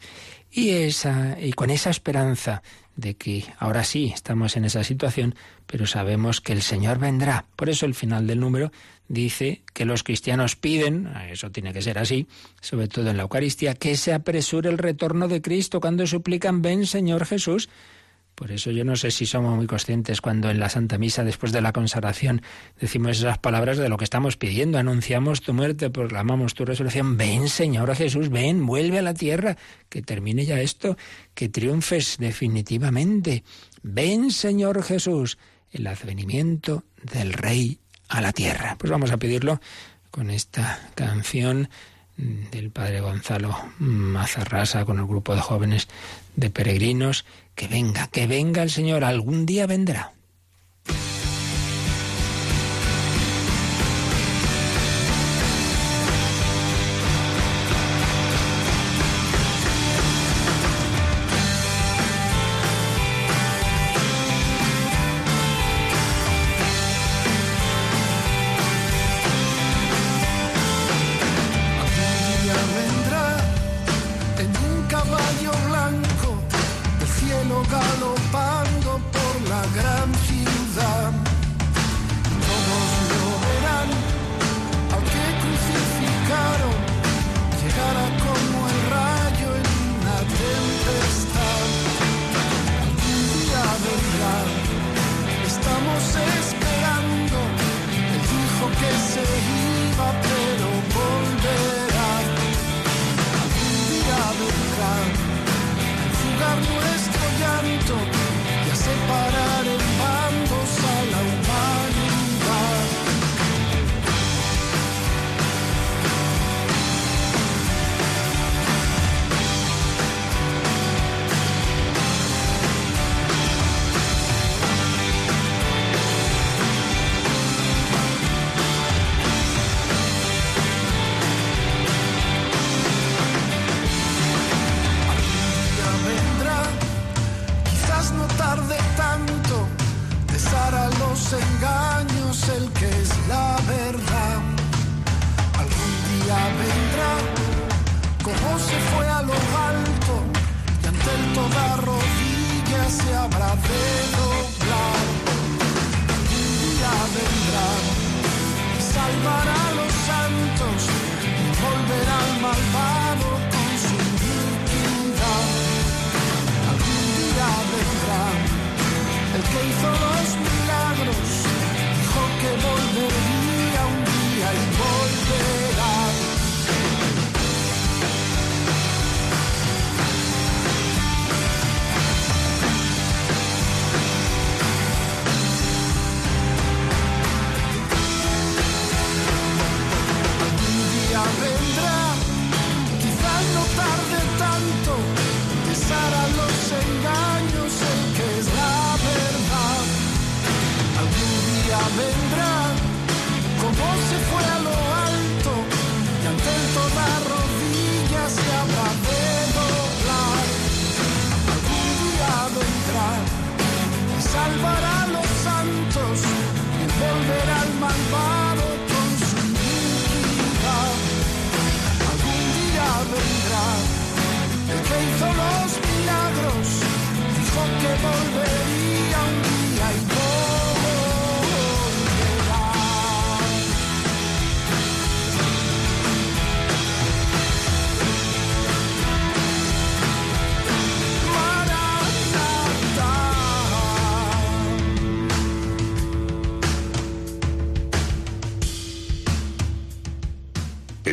[0.51, 2.61] Y, esa, y con esa esperanza
[2.95, 7.45] de que ahora sí estamos en esa situación, pero sabemos que el Señor vendrá.
[7.55, 8.71] Por eso el final del número
[9.07, 12.27] dice que los cristianos piden, eso tiene que ser así,
[12.61, 16.85] sobre todo en la Eucaristía, que se apresure el retorno de Cristo cuando suplican, ven
[16.85, 17.69] Señor Jesús.
[18.35, 21.51] Por eso yo no sé si somos muy conscientes cuando en la Santa Misa, después
[21.51, 22.41] de la consagración,
[22.79, 24.77] decimos esas palabras de lo que estamos pidiendo.
[24.77, 27.15] Anunciamos tu muerte, proclamamos tu resurrección.
[27.15, 29.57] Ven, Señor Jesús, ven, vuelve a la tierra,
[29.89, 30.97] que termine ya esto,
[31.35, 33.43] que triunfes definitivamente.
[33.83, 35.37] Ven, Señor Jesús,
[35.71, 38.75] el advenimiento del Rey a la tierra.
[38.79, 39.61] Pues vamos a pedirlo
[40.09, 41.69] con esta canción
[42.17, 45.87] del padre Gonzalo Mazarrasa con el grupo de jóvenes
[46.35, 50.13] de peregrinos que venga, que venga el Señor, algún día vendrá.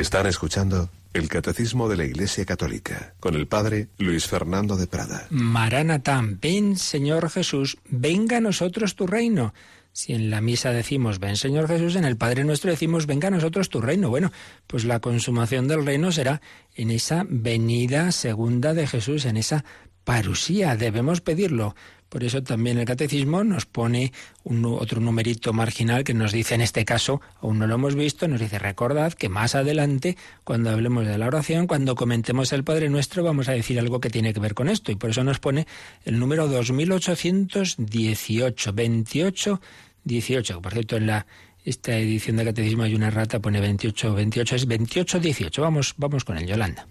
[0.00, 5.26] Están escuchando el Catecismo de la Iglesia Católica con el Padre Luis Fernando de Prada.
[5.30, 9.52] Maranatán, ven Señor Jesús, venga a nosotros tu reino.
[9.92, 13.32] Si en la misa decimos ven Señor Jesús, en el Padre nuestro decimos venga a
[13.32, 14.08] nosotros tu reino.
[14.08, 14.30] Bueno,
[14.66, 16.40] pues la consumación del reino será
[16.74, 19.64] en esa venida segunda de Jesús, en esa
[20.04, 20.76] parusía.
[20.76, 21.74] Debemos pedirlo
[22.10, 26.60] por eso también el catecismo nos pone un, otro numerito marginal que nos dice, en
[26.60, 31.06] este caso, aún no lo hemos visto, nos dice, recordad que más adelante, cuando hablemos
[31.06, 34.40] de la oración, cuando comentemos el Padre Nuestro, vamos a decir algo que tiene que
[34.40, 34.90] ver con esto.
[34.90, 35.68] Y por eso nos pone
[36.04, 39.60] el número 2818, 28,
[40.02, 40.60] 18.
[40.60, 41.26] Por cierto, en la
[41.64, 45.62] esta edición de catecismo hay una rata, pone 28, 28, es 28, 18.
[45.62, 46.88] Vamos, vamos con el Yolanda.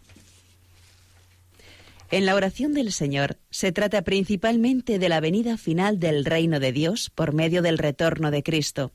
[2.12, 6.72] En la oración del Señor se trata principalmente de la venida final del reino de
[6.72, 8.91] Dios por medio del retorno de Cristo.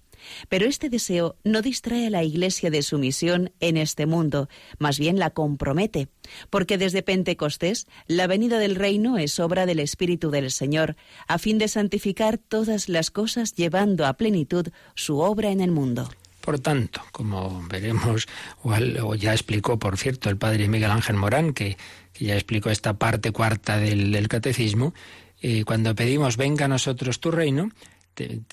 [0.48, 4.48] Pero este deseo no distrae a la Iglesia de su misión en este mundo,
[4.78, 6.08] más bien la compromete,
[6.50, 10.96] porque desde Pentecostés la venida del reino es obra del Espíritu del Señor,
[11.28, 16.10] a fin de santificar todas las cosas llevando a plenitud su obra en el mundo.
[16.40, 18.26] Por tanto, como veremos,
[18.62, 21.78] o, ya explicó, por cierto, el padre Miguel Ángel Morán, que,
[22.18, 24.94] ya explicó esta parte cuarta del, catecismo,
[25.40, 27.70] eh, cuando pedimos venga a nosotros tu reino,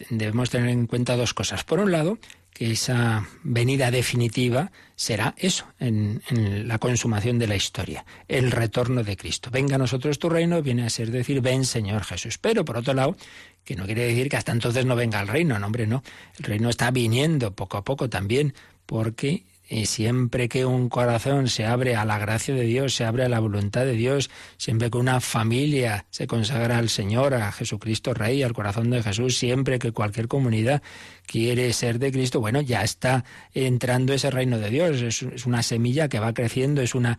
[0.09, 1.63] debemos tener en cuenta dos cosas.
[1.63, 2.17] Por un lado,
[2.53, 6.21] que esa venida definitiva será eso, en,
[6.67, 9.49] la consumación de la historia, el retorno de Cristo.
[9.51, 12.37] Venga a nosotros tu reino, viene a ser decir, ven Señor Jesús.
[12.37, 13.15] Pero por otro lado,
[13.63, 16.03] que no quiere decir que hasta entonces no venga el reino, no, hombre, no.
[16.37, 18.53] El reino está viniendo poco a poco también,
[18.85, 23.23] porque y siempre que un corazón se abre a la gracia de Dios, se abre
[23.23, 28.13] a la voluntad de Dios, siempre que una familia se consagra al Señor, a Jesucristo
[28.13, 30.81] Rey, al corazón de Jesús, siempre que cualquier comunidad
[31.25, 35.01] quiere ser de Cristo, bueno, ya está entrando ese reino de Dios.
[35.01, 37.17] Es, una semilla que va creciendo, es una,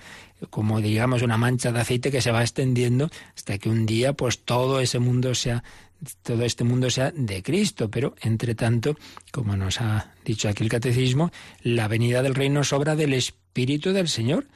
[0.50, 4.40] como digamos, una mancha de aceite que se va extendiendo hasta que un día, pues
[4.40, 5.64] todo ese mundo sea
[6.22, 8.96] todo este mundo sea de Cristo, pero entre tanto,
[9.30, 11.30] como nos ha dicho aquí el catecismo,
[11.62, 14.46] la venida del reino es obra del Espíritu del Señor,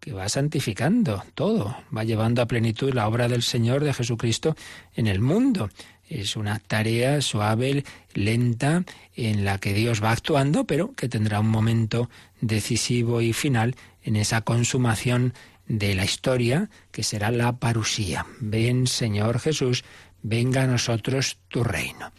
[0.00, 4.56] que va santificando todo, va llevando a plenitud la obra del Señor de Jesucristo
[4.94, 5.70] en el mundo.
[6.08, 7.84] Es una tarea suave,
[8.14, 8.84] lenta,
[9.14, 12.08] en la que Dios va actuando, pero que tendrá un momento
[12.40, 15.34] decisivo y final en esa consumación
[15.66, 18.26] de la historia, que será la parusía.
[18.38, 19.82] Ven, Señor Jesús,
[20.22, 22.12] venga a nosotros tu reino.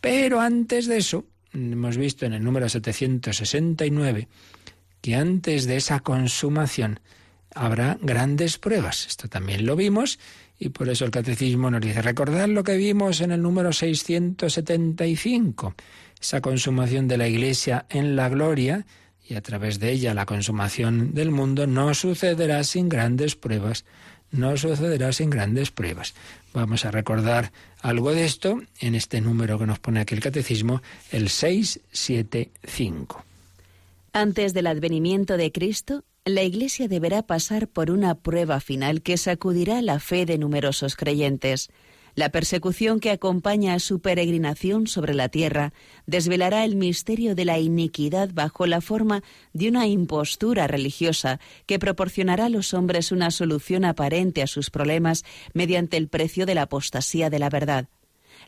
[0.00, 4.28] Pero antes de eso, hemos visto en el número 769
[5.00, 7.00] que antes de esa consumación
[7.54, 9.06] habrá grandes pruebas.
[9.06, 10.18] Esto también lo vimos
[10.58, 15.74] y por eso el catecismo nos dice, recordad lo que vimos en el número 675,
[16.20, 18.86] esa consumación de la Iglesia en la gloria
[19.26, 23.84] y a través de ella la consumación del mundo no sucederá sin grandes pruebas
[24.34, 26.14] no sucederá sin grandes pruebas.
[26.52, 30.82] Vamos a recordar algo de esto en este número que nos pone aquí el catecismo,
[31.10, 33.24] el 675.
[34.12, 39.82] Antes del advenimiento de Cristo, la Iglesia deberá pasar por una prueba final que sacudirá
[39.82, 41.70] la fe de numerosos creyentes.
[42.14, 45.72] La persecución que acompaña a su peregrinación sobre la tierra
[46.06, 52.46] desvelará el misterio de la iniquidad bajo la forma de una impostura religiosa que proporcionará
[52.46, 57.30] a los hombres una solución aparente a sus problemas mediante el precio de la apostasía
[57.30, 57.88] de la verdad.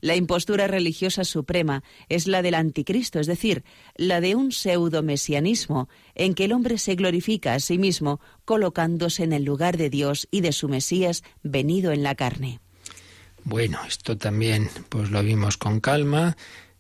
[0.01, 3.64] La impostura religiosa suprema es la del anticristo, es decir,
[3.97, 9.33] la de un pseudo-mesianismo en que el hombre se glorifica a sí mismo colocándose en
[9.33, 12.61] el lugar de Dios y de su Mesías venido en la carne.
[13.49, 16.36] Bueno, esto también pues lo vimos con calma,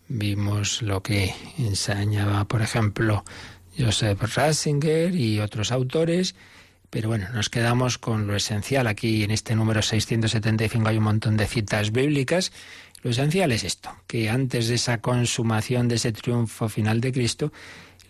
[0.08, 3.24] vimos lo que enseñaba, por ejemplo,
[3.78, 6.34] Joseph Ratzinger y otros autores,
[6.90, 8.88] pero bueno, nos quedamos con lo esencial.
[8.88, 12.50] Aquí en este número 675 hay un montón de citas bíblicas.
[13.00, 17.52] Lo esencial es esto, que antes de esa consumación, de ese triunfo final de Cristo,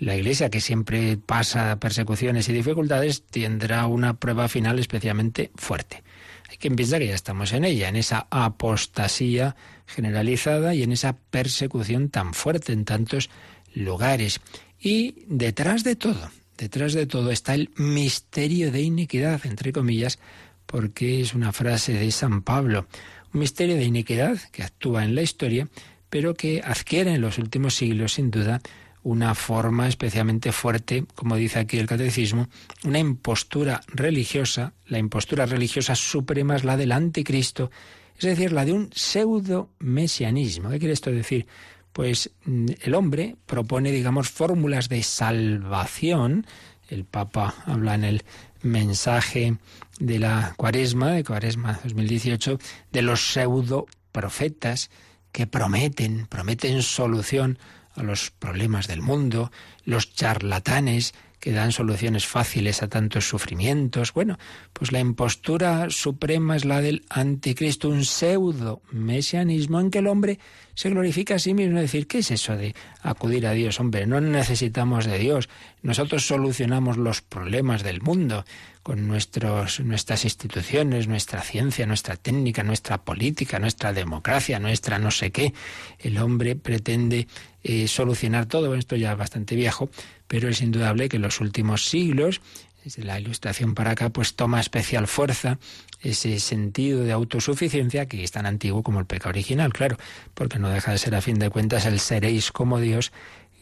[0.00, 6.05] la Iglesia, que siempre pasa persecuciones y dificultades, tendrá una prueba final especialmente fuerte.
[6.48, 11.16] Hay quien piensa que ya estamos en ella, en esa apostasía generalizada y en esa
[11.16, 13.30] persecución tan fuerte en tantos
[13.74, 14.40] lugares.
[14.80, 20.18] Y detrás de todo, detrás de todo está el misterio de iniquidad, entre comillas,
[20.66, 22.86] porque es una frase de San Pablo.
[23.32, 25.68] Un misterio de iniquidad que actúa en la historia,
[26.10, 28.60] pero que adquiere en los últimos siglos, sin duda,
[29.06, 32.48] una forma especialmente fuerte, como dice aquí el catecismo,
[32.82, 37.70] una impostura religiosa, la impostura religiosa suprema es la del anticristo,
[38.18, 40.70] es decir, la de un pseudo mesianismo.
[40.70, 41.46] ¿Qué quiere esto decir?
[41.92, 46.44] Pues mm, el hombre propone, digamos, fórmulas de salvación.
[46.88, 48.24] El Papa habla en el
[48.62, 49.56] mensaje
[50.00, 52.58] de la Cuaresma, de Cuaresma 2018,
[52.90, 54.90] de los pseudo profetas
[55.30, 57.60] que prometen, prometen solución
[57.96, 59.50] a los problemas del mundo,
[59.84, 64.12] los charlatanes que dan soluciones fáciles a tantos sufrimientos.
[64.12, 64.38] Bueno,
[64.72, 70.38] pues la impostura suprema es la del anticristo, un pseudo mesianismo en que el hombre
[70.74, 71.76] se glorifica a sí mismo.
[71.78, 73.78] Es decir, ¿qué es eso de acudir a Dios?
[73.80, 75.48] Hombre, no necesitamos de Dios.
[75.82, 78.44] Nosotros solucionamos los problemas del mundo
[78.82, 85.32] con nuestros, nuestras instituciones, nuestra ciencia, nuestra técnica, nuestra política, nuestra democracia, nuestra no sé
[85.32, 85.54] qué.
[85.98, 87.26] El hombre pretende
[87.68, 89.90] eh, solucionar todo, esto ya es bastante viejo,
[90.28, 92.40] pero es indudable que en los últimos siglos
[92.84, 95.58] desde la ilustración para acá, pues toma especial fuerza
[96.02, 99.96] ese sentido de autosuficiencia que es tan antiguo como el pecado original, claro,
[100.34, 103.10] porque no deja de ser a fin de cuentas el seréis como Dios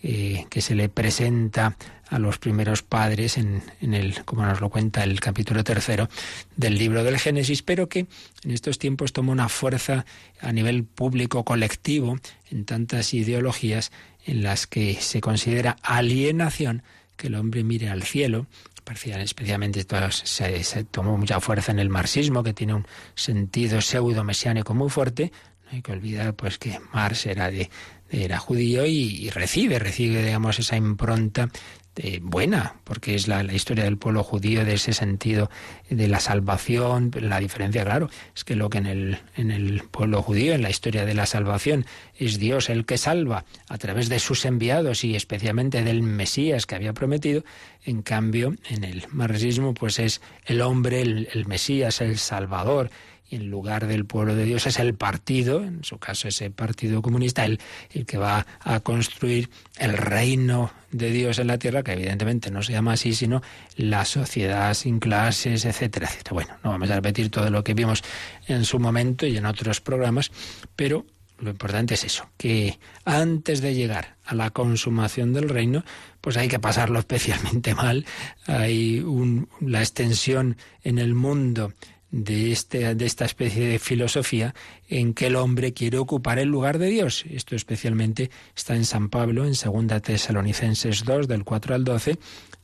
[0.02, 1.78] eh, que se le presenta
[2.14, 6.08] a los primeros padres en, en, el, como nos lo cuenta el capítulo tercero
[6.56, 8.06] del libro del Génesis, pero que
[8.44, 10.06] en estos tiempos toma una fuerza
[10.40, 12.16] a nivel público colectivo
[12.50, 13.90] en tantas ideologías
[14.26, 16.84] en las que se considera alienación
[17.16, 18.46] que el hombre mire al cielo
[18.86, 25.32] especialmente se, tomó mucha fuerza en el marxismo, que tiene un sentido pseudo-mesiánico muy fuerte.
[25.64, 27.70] No hay que olvidar pues que Marx era de,
[28.10, 31.48] era judío y, recibe, recibe, digamos, esa impronta
[31.94, 35.50] de, buena, porque es la, la, historia del pueblo judío de ese sentido
[35.90, 37.10] de la salvación.
[37.20, 40.70] La diferencia, claro, es que lo que en el, en el pueblo judío, en la
[40.70, 41.86] historia de la salvación,
[42.16, 46.74] es Dios el que salva a través de sus enviados y especialmente del Mesías que
[46.74, 47.44] había prometido.
[47.84, 52.90] En cambio, en el marxismo, pues es el hombre, el, el Mesías, el Salvador
[53.34, 57.44] en lugar del pueblo de Dios es el partido, en su caso ese partido comunista,
[57.44, 57.60] el,
[57.90, 62.62] el que va a construir el reino de Dios en la tierra, que evidentemente no
[62.62, 63.42] se llama así, sino
[63.76, 66.34] la sociedad sin clases, etcétera, etcétera.
[66.34, 68.02] Bueno, no vamos a repetir todo lo que vimos
[68.46, 70.30] en su momento y en otros programas,
[70.76, 71.04] pero
[71.40, 75.84] lo importante es eso, que antes de llegar a la consumación del reino,
[76.20, 78.06] pues hay que pasarlo especialmente mal.
[78.46, 81.72] Hay un, la extensión en el mundo
[82.14, 84.54] de, este, de esta especie de filosofía
[84.88, 87.24] en que el hombre quiere ocupar el lugar de Dios.
[87.28, 92.18] Esto especialmente está en San Pablo, en Segunda Tesalonicenses 2, del 4 al 12.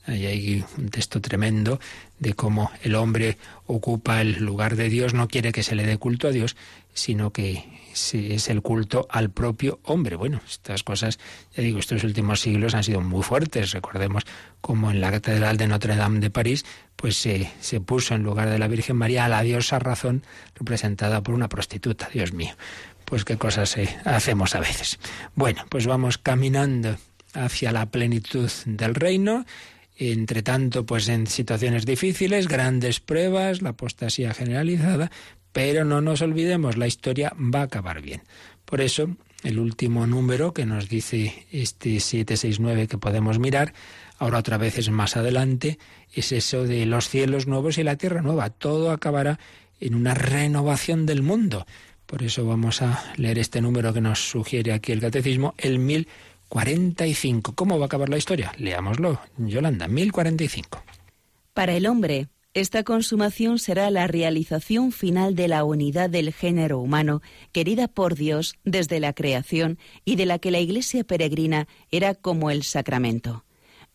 [0.07, 1.80] Ahí hay un texto tremendo
[2.20, 5.98] de cómo el hombre ocupa el lugar de Dios, no quiere que se le dé
[5.98, 6.57] culto a Dios,
[6.94, 10.16] sino que es el culto al propio hombre.
[10.16, 11.18] Bueno, estas cosas,
[11.55, 13.72] ya digo, estos últimos siglos han sido muy fuertes.
[13.72, 14.24] Recordemos
[14.61, 16.64] cómo en la Catedral de Notre Dame de París,
[16.97, 20.22] pues se, se puso en lugar de la Virgen María a la diosa razón
[20.55, 22.09] representada por una prostituta.
[22.12, 22.55] Dios mío,
[23.05, 24.99] pues qué cosas eh, hacemos a veces.
[25.34, 26.97] Bueno, pues vamos caminando
[27.34, 29.45] hacia la plenitud del reino
[30.01, 35.11] entre tanto, pues en situaciones difíciles, grandes pruebas, la apostasía generalizada,
[35.53, 38.22] pero no nos olvidemos, la historia va a acabar bien.
[38.64, 39.09] Por eso,
[39.42, 43.72] el último número que nos dice este 769 que podemos mirar,
[44.18, 45.78] ahora otra vez es más adelante,
[46.14, 48.51] es eso de los cielos nuevos y la tierra nueva.
[48.51, 49.38] Todo acabará
[49.80, 51.66] en una renovación del mundo.
[52.07, 57.55] Por eso vamos a leer este número que nos sugiere aquí el catecismo, el 1045.
[57.55, 58.53] ¿Cómo va a acabar la historia?
[58.59, 59.20] Leámoslo.
[59.38, 60.82] Yolanda, 1045.
[61.55, 67.22] Para el hombre, esta consumación será la realización final de la unidad del género humano,
[67.53, 72.51] querida por Dios desde la creación y de la que la Iglesia peregrina era como
[72.51, 73.44] el sacramento.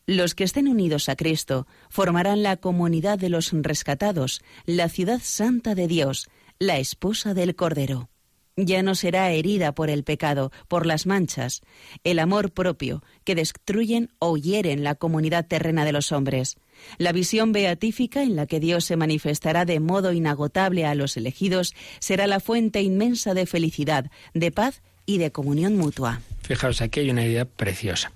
[0.08, 5.76] Los que estén unidos a Cristo formarán la comunidad de los rescatados, la ciudad santa
[5.76, 8.10] de Dios, la esposa del Cordero
[8.58, 11.62] ya no será herida por el pecado, por las manchas,
[12.03, 16.56] el amor propio, que destruyen o hieren la comunidad terrena de los hombres,
[16.97, 21.73] la visión beatífica en la que Dios se manifestará de modo inagotable a los elegidos
[21.99, 26.21] será la fuente inmensa de felicidad, de paz y de comunión mutua.
[26.41, 28.11] Fijaos, aquí hay una idea preciosa.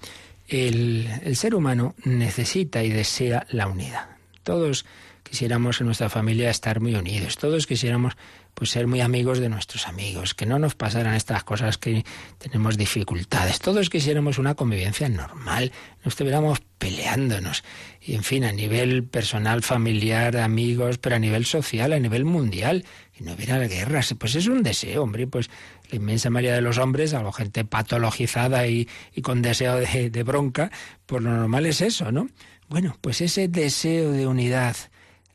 [0.48, 4.08] El, ser humano necesita y desea la unidad.
[4.44, 4.86] Todos
[5.24, 8.18] quisiéramos en nuestra familia estar muy unidos, todos quisiéramos
[8.56, 12.04] pues ser muy amigos de nuestros amigos, que no nos pasaran estas cosas que
[12.40, 13.60] tenemos dificultades.
[13.60, 15.72] Todos quisiéramos una convivencia normal,
[16.04, 17.64] no estuviéramos peleándonos.
[18.02, 22.86] Y en fin, a nivel personal, familiar, amigos, pero a nivel social, a nivel mundial,
[23.20, 24.16] y no hubiera guerras.
[24.18, 25.50] Pues es un deseo, hombre, pues
[25.90, 30.72] la inmensa mayoría de los hombres, algo gente patologizada y, y con deseo de, bronca,
[31.06, 32.30] pues lo normal es eso, ¿no?
[32.70, 34.76] Bueno, pues ese deseo de unidad,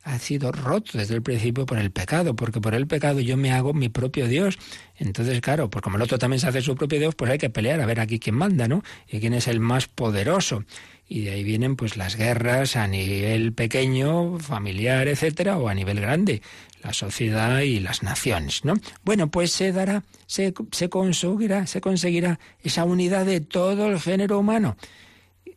[0.05, 3.51] ha sido roto desde el principio por el pecado, porque por el pecado yo me
[3.51, 4.59] hago mi propio Dios.
[4.97, 7.49] Entonces, claro, pues como el otro también se hace su propio Dios, pues hay que
[7.49, 8.83] pelear a ver aquí quién manda, ¿no?
[9.09, 10.63] Y quién es el más poderoso.
[11.07, 15.99] Y de ahí vienen pues las guerras a nivel pequeño, familiar, etcétera, o a nivel
[15.99, 16.41] grande,
[16.83, 18.73] la sociedad y las naciones, ¿no?
[19.03, 24.39] Bueno, pues se dará, se, se conseguirá, se conseguirá esa unidad de todo el género
[24.39, 24.77] humano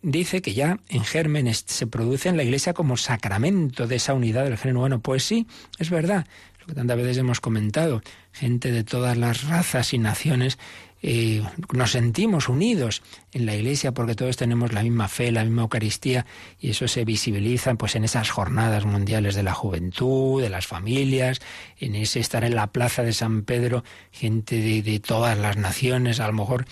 [0.02, 4.44] dice que ya en gérmenes se produce en la Iglesia como sacramento de esa unidad
[4.44, 5.00] del género humano.
[5.00, 5.46] Pues sí,
[5.78, 6.26] es verdad,
[6.60, 10.58] lo que tantas veces hemos comentado, gente de todas las razas y naciones
[11.72, 16.26] nos sentimos unidos en la Iglesia porque todos tenemos la misma fe, la misma Eucaristía
[16.58, 21.40] y eso se visibiliza pues en esas jornadas mundiales de la juventud, de las familias,
[21.78, 26.20] en ese estar en la plaza de San Pedro, gente de, de todas las naciones,
[26.20, 26.66] a lo mejor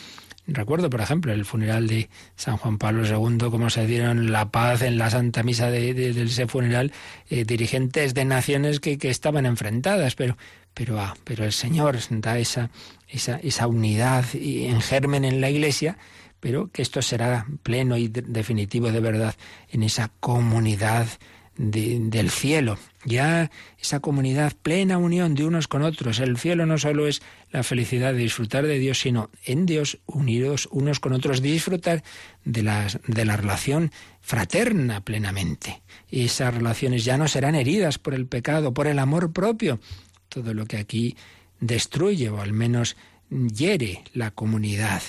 [0.49, 4.83] Recuerdo, por ejemplo, el funeral de San Juan Pablo II, cómo se dieron la paz
[4.83, 5.91] en la Santa Misa de,
[6.23, 6.93] ese funeral,
[7.29, 10.37] eh, dirigentes de naciones que, que, estaban enfrentadas, pero,
[10.73, 12.71] pero, ah, pero el Señor da esa,
[13.09, 15.99] esa, esa unidad y en germen en la Iglesia,
[16.41, 19.35] pero que esto será pleno y definitivo de verdad
[19.71, 21.09] en esa comunidad
[21.57, 22.79] del cielo.
[23.05, 23.51] Ya
[23.81, 26.21] esa comunidad, plena unión de unos con otros.
[26.21, 30.69] El cielo no solo es la felicidad de disfrutar de Dios, sino en Dios, unidos
[30.71, 32.03] unos con otros, disfrutar
[32.45, 33.91] de la, de la relación
[34.21, 35.83] fraterna plenamente.
[36.11, 39.81] Y esas relaciones ya no serán heridas por el pecado, por el amor propio.
[40.29, 41.17] Todo lo que aquí
[41.61, 42.97] destruye o al menos
[43.31, 45.03] hiere la comunidad.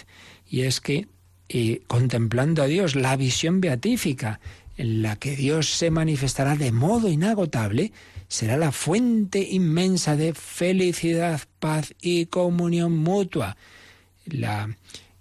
[0.49, 1.07] Y es que
[1.49, 4.39] eh, contemplando a Dios, la visión beatífica,
[4.77, 7.91] en la que Dios se manifestará de modo inagotable,
[8.27, 13.57] será la fuente inmensa de felicidad, paz y comunión mutua.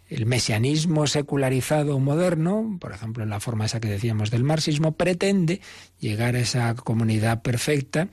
[0.08, 5.60] el mesianismo secularizado moderno, por ejemplo en la forma esa que decíamos del marxismo, pretende
[6.00, 8.08] llegar a esa comunidad perfecta,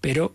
[0.00, 0.34] pero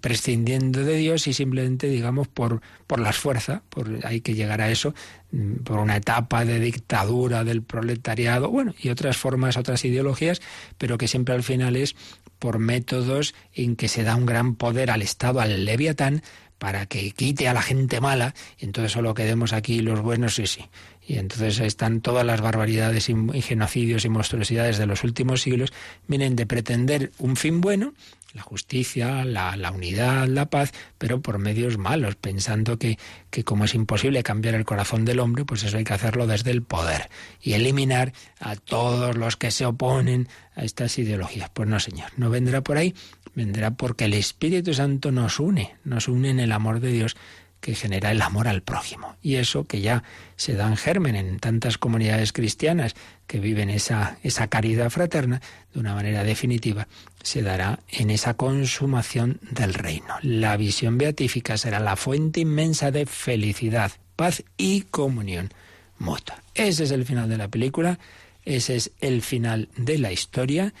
[0.00, 4.70] prescindiendo de Dios y simplemente, digamos, por, por las fuerzas, por, hay que llegar a
[4.70, 4.94] eso,
[5.32, 10.42] mm, por una etapa de dictadura del proletariado, bueno, y otras formas, otras ideologías,
[10.76, 11.96] pero que siempre al final es
[12.38, 16.22] por métodos en que se da un gran poder al Estado, al leviatán,
[16.58, 20.46] para que quite a la gente mala, y entonces solo quedemos aquí los buenos, sí,
[20.46, 20.64] sí.
[21.06, 25.72] Y entonces están todas las barbaridades y genocidios y monstruosidades de los últimos siglos,
[26.06, 27.92] vienen de pretender un fin bueno
[28.34, 32.98] la justicia, la, la, unidad, la paz, pero por medios malos, pensando que,
[33.30, 36.50] que como es imposible cambiar el corazón del hombre, pues eso hay que hacerlo desde
[36.50, 37.08] el poder
[37.40, 41.48] y eliminar a todos los que se oponen a estas ideologías.
[41.50, 42.94] Pues no, Señor, no vendrá por ahí,
[43.34, 47.16] vendrá porque el Espíritu Santo nos une, nos une en el amor de Dios
[47.64, 49.16] que genera el amor al prójimo.
[49.22, 50.02] Y eso que ya
[50.36, 52.94] se da en germen en tantas comunidades cristianas
[53.26, 55.40] que viven esa, esa caridad fraterna,
[55.72, 56.88] de una manera definitiva,
[57.24, 60.14] se dará en esa consumación del reino.
[60.22, 65.50] La visión beatífica será la fuente inmensa de felicidad, paz y comunión
[65.98, 66.42] mutua.
[66.54, 67.98] Ese es el final de la película,
[68.44, 70.74] ese es el final de la historia,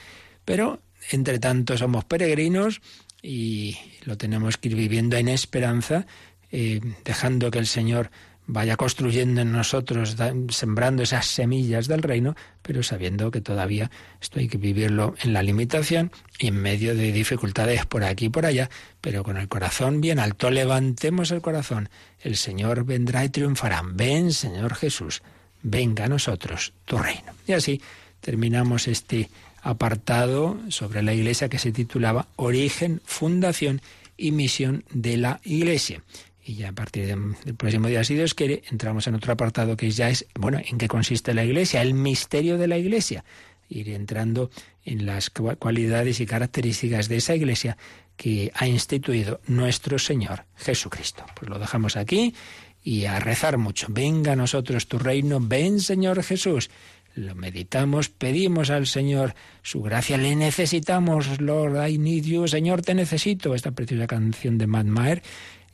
[0.44, 0.80] pero
[1.10, 2.80] entre tanto somos peregrinos
[3.22, 6.06] y lo tenemos que ir viviendo en esperanza,
[6.52, 8.10] eh, dejando que el Señor
[8.46, 10.16] vaya construyendo en nosotros,
[10.50, 13.90] sembrando esas semillas del reino, pero sabiendo que todavía
[14.20, 18.30] esto hay que vivirlo en la limitación y en medio de dificultades por aquí y
[18.30, 18.68] por allá,
[19.00, 20.50] pero con el corazón bien alto.
[20.50, 21.88] Levantemos el corazón.
[22.20, 23.82] El Señor vendrá y triunfará.
[23.84, 25.22] Ven, Señor Jesús,
[25.62, 27.32] venga a nosotros tu reino.
[27.46, 27.80] Y así
[28.20, 29.30] terminamos este
[29.62, 33.80] apartado sobre la Iglesia que se titulaba Origen, Fundación
[34.16, 36.02] y Misión de la Iglesia.
[36.46, 39.90] Y ya a partir del próximo día, si Dios quiere, entramos en otro apartado que
[39.90, 41.80] ya es, bueno, ¿en qué consiste la Iglesia?
[41.80, 43.24] El misterio de la Iglesia.
[43.70, 44.50] Ir entrando
[44.84, 47.78] en las cualidades y características de esa Iglesia
[48.16, 51.24] que ha instituido nuestro Señor Jesucristo.
[51.34, 52.34] Pues lo dejamos aquí
[52.82, 53.86] y a rezar mucho.
[53.88, 56.68] Venga a nosotros tu reino, ven Señor Jesús.
[57.14, 62.92] Lo meditamos, pedimos al Señor su gracia, le necesitamos, Lord, I need you, Señor, te
[62.92, 63.54] necesito.
[63.54, 65.22] Esta preciosa canción de Matt Maher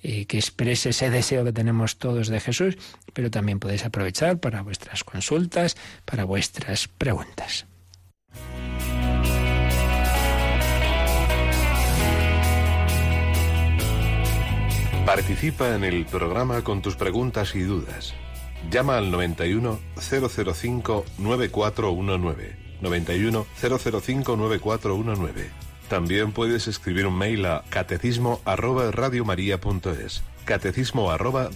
[0.02, 2.78] eh, que exprese ese deseo que tenemos todos de Jesús,
[3.12, 7.66] pero también podéis aprovechar para vuestras consultas, para vuestras preguntas.
[15.04, 18.14] Participa en el programa con tus preguntas y dudas.
[18.70, 22.56] Llama al 91 005 9419.
[22.80, 30.22] 91 005 9419 también puedes escribir un mail a catecismo arroba radiomaria.es.
[30.44, 31.50] Catecismo arroba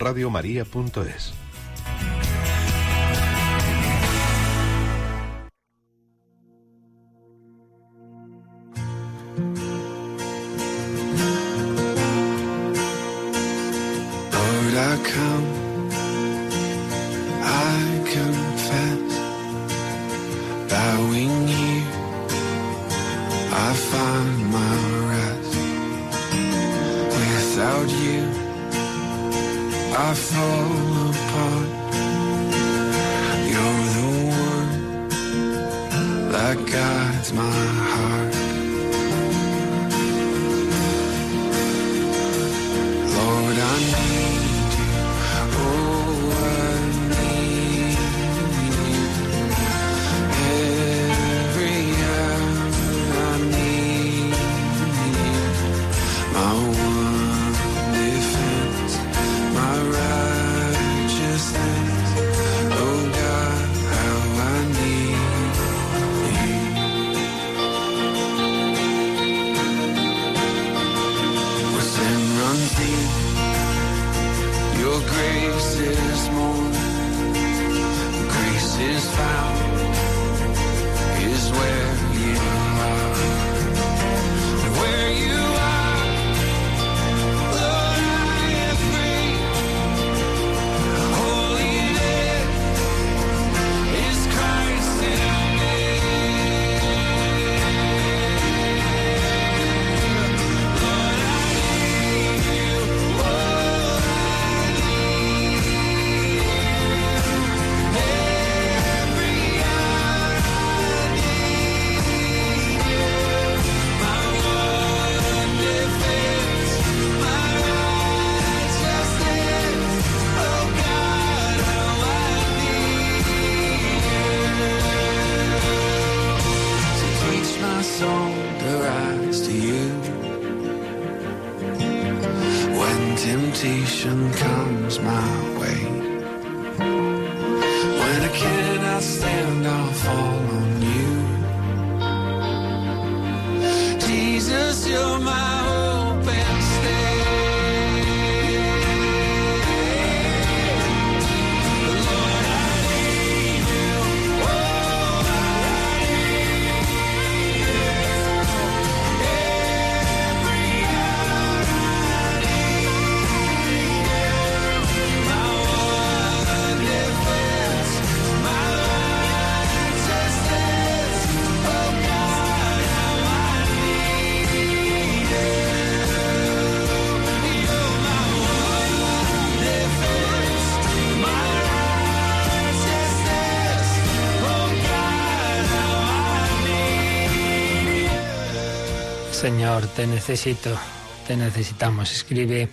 [189.75, 190.79] Te necesito,
[191.27, 192.13] te necesitamos.
[192.13, 192.69] Escribe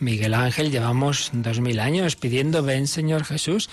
[0.00, 3.70] Miguel Ángel, llevamos dos mil años pidiendo ven Señor Jesús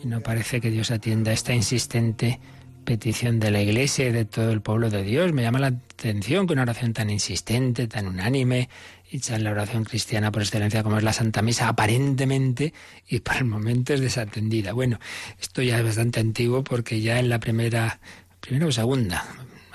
[0.00, 2.38] y no parece que Dios atienda esta insistente
[2.84, 5.32] petición de la Iglesia y de todo el pueblo de Dios.
[5.32, 8.68] Me llama la atención que una oración tan insistente, tan unánime,
[9.10, 12.72] hecha en la oración cristiana por excelencia como es la Santa Misa, aparentemente
[13.08, 14.72] y por el momento es desatendida.
[14.72, 15.00] Bueno,
[15.40, 17.98] esto ya es bastante antiguo porque ya en la primera,
[18.40, 19.24] primera o segunda,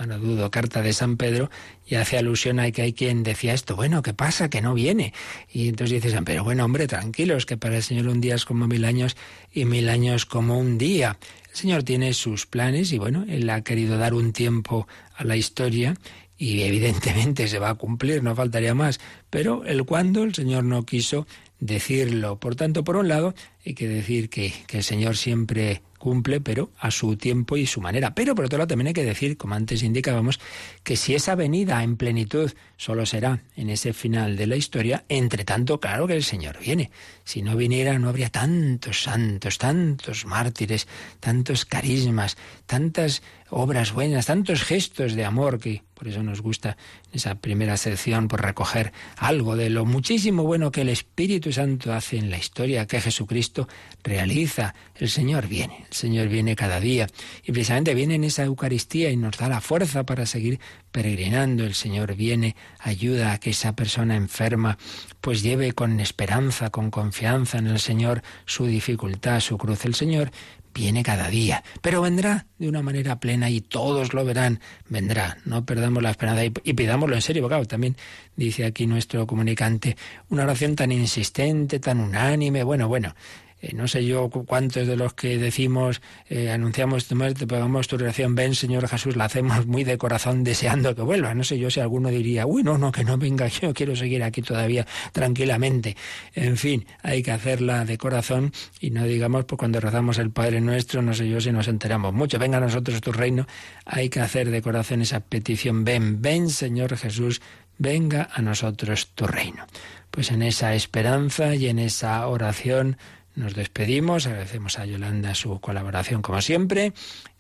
[0.06, 1.50] no dudo, carta de San Pedro,
[1.86, 4.50] y hace alusión a que hay quien decía esto, bueno, ¿qué pasa?
[4.50, 5.14] Que no viene.
[5.52, 8.46] Y entonces dice San Pedro, bueno, hombre, tranquilos, que para el Señor un día es
[8.46, 9.18] como mil años
[9.52, 11.18] y mil años como un día.
[11.50, 15.36] El Señor tiene sus planes y bueno, Él ha querido dar un tiempo a la
[15.36, 15.96] historia
[16.38, 19.00] y evidentemente se va a cumplir, no faltaría más.
[19.30, 21.28] Pero el cuándo el Señor no quiso
[21.60, 22.40] decirlo.
[22.40, 23.34] Por tanto, por un lado,
[23.66, 27.82] hay que decir que, que el Señor siempre cumple, pero a su tiempo y su
[27.82, 28.16] manera.
[28.16, 30.40] Pero por otro lado también hay que decir, como antes indicábamos,
[30.84, 35.46] que si esa venida en plenitud solo será en ese final de la historia, entre
[35.46, 36.90] tanto, claro que el Señor viene.
[37.24, 40.88] Si no viniera, no habría tantos santos, tantos mártires,
[41.20, 42.38] tantos carismas,
[42.70, 46.78] tantas obras buenas, tantos gestos de amor que por eso nos gusta
[47.12, 52.18] esa primera sección por recoger algo de lo muchísimo bueno que el Espíritu Santo hace
[52.18, 53.68] en la historia, que Jesucristo
[54.02, 54.76] realiza.
[54.96, 57.08] El Señor viene, el Señor viene cada día
[57.44, 60.60] y precisamente viene en esa Eucaristía y nos da la fuerza para seguir
[60.92, 61.66] peregrinando.
[61.66, 64.78] El Señor viene, ayuda a que esa persona enferma
[65.20, 69.84] pues lleve con esperanza, con confianza en el Señor su dificultad, su cruz.
[69.84, 70.32] El Señor
[70.80, 75.66] viene cada día, pero vendrá de una manera plena y todos lo verán, vendrá, no
[75.66, 77.98] perdamos la esperanza y, pidámoslo en serio, también
[78.38, 79.98] dice aquí nuestro comunicante,
[80.30, 83.14] una oración tan insistente, tan unánime, bueno, bueno,
[83.62, 87.88] eh, no sé yo cu- cuántos de los que decimos, eh, anunciamos tu muerte, pagamos
[87.88, 91.34] tu reacción, ven Señor Jesús, la hacemos muy de corazón deseando que vuelva.
[91.34, 94.24] No sé yo si alguno diría, uy, no, no, que no venga, yo quiero seguir
[94.24, 95.96] aquí todavía tranquilamente.
[96.36, 100.62] En fin, hay que hacerla de corazón y no digamos, pues cuando rezamos el Padre
[100.62, 103.46] Nuestro, no sé yo si nos enteramos mucho, venga a nosotros tu reino,
[103.86, 107.42] hay que hacer de corazón esa petición, ven, ven Señor Jesús,
[107.78, 109.66] venga a nosotros tu reino.
[110.12, 112.98] Pues en esa esperanza y en esa oración
[113.36, 116.94] nos despedimos, agradecemos a Yolanda su colaboración como siempre.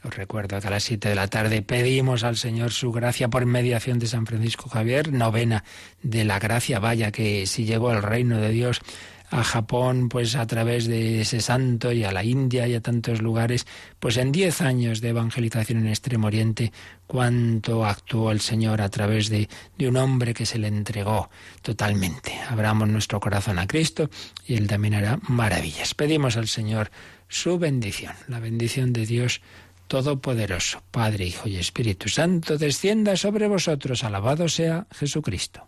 [0.03, 3.45] Os recuerdo que a las 7 de la tarde pedimos al Señor su gracia por
[3.45, 5.63] mediación de San Francisco Javier, novena
[6.01, 6.79] de la gracia.
[6.79, 8.81] Vaya que si llegó el reino de Dios
[9.29, 13.21] a Japón, pues a través de ese santo y a la India y a tantos
[13.21, 13.67] lugares,
[13.99, 16.71] pues en diez años de evangelización en Extremo Oriente,
[17.07, 21.29] cuánto actuó el Señor a través de, de un hombre que se le entregó
[21.61, 22.33] totalmente.
[22.49, 24.09] Abramos nuestro corazón a Cristo
[24.45, 25.93] y Él también hará maravillas.
[25.93, 26.91] Pedimos al Señor
[27.27, 29.41] su bendición, la bendición de Dios
[29.89, 34.03] Todopoderoso, Padre, Hijo y Espíritu Santo, descienda sobre vosotros.
[34.03, 35.67] Alabado sea Jesucristo.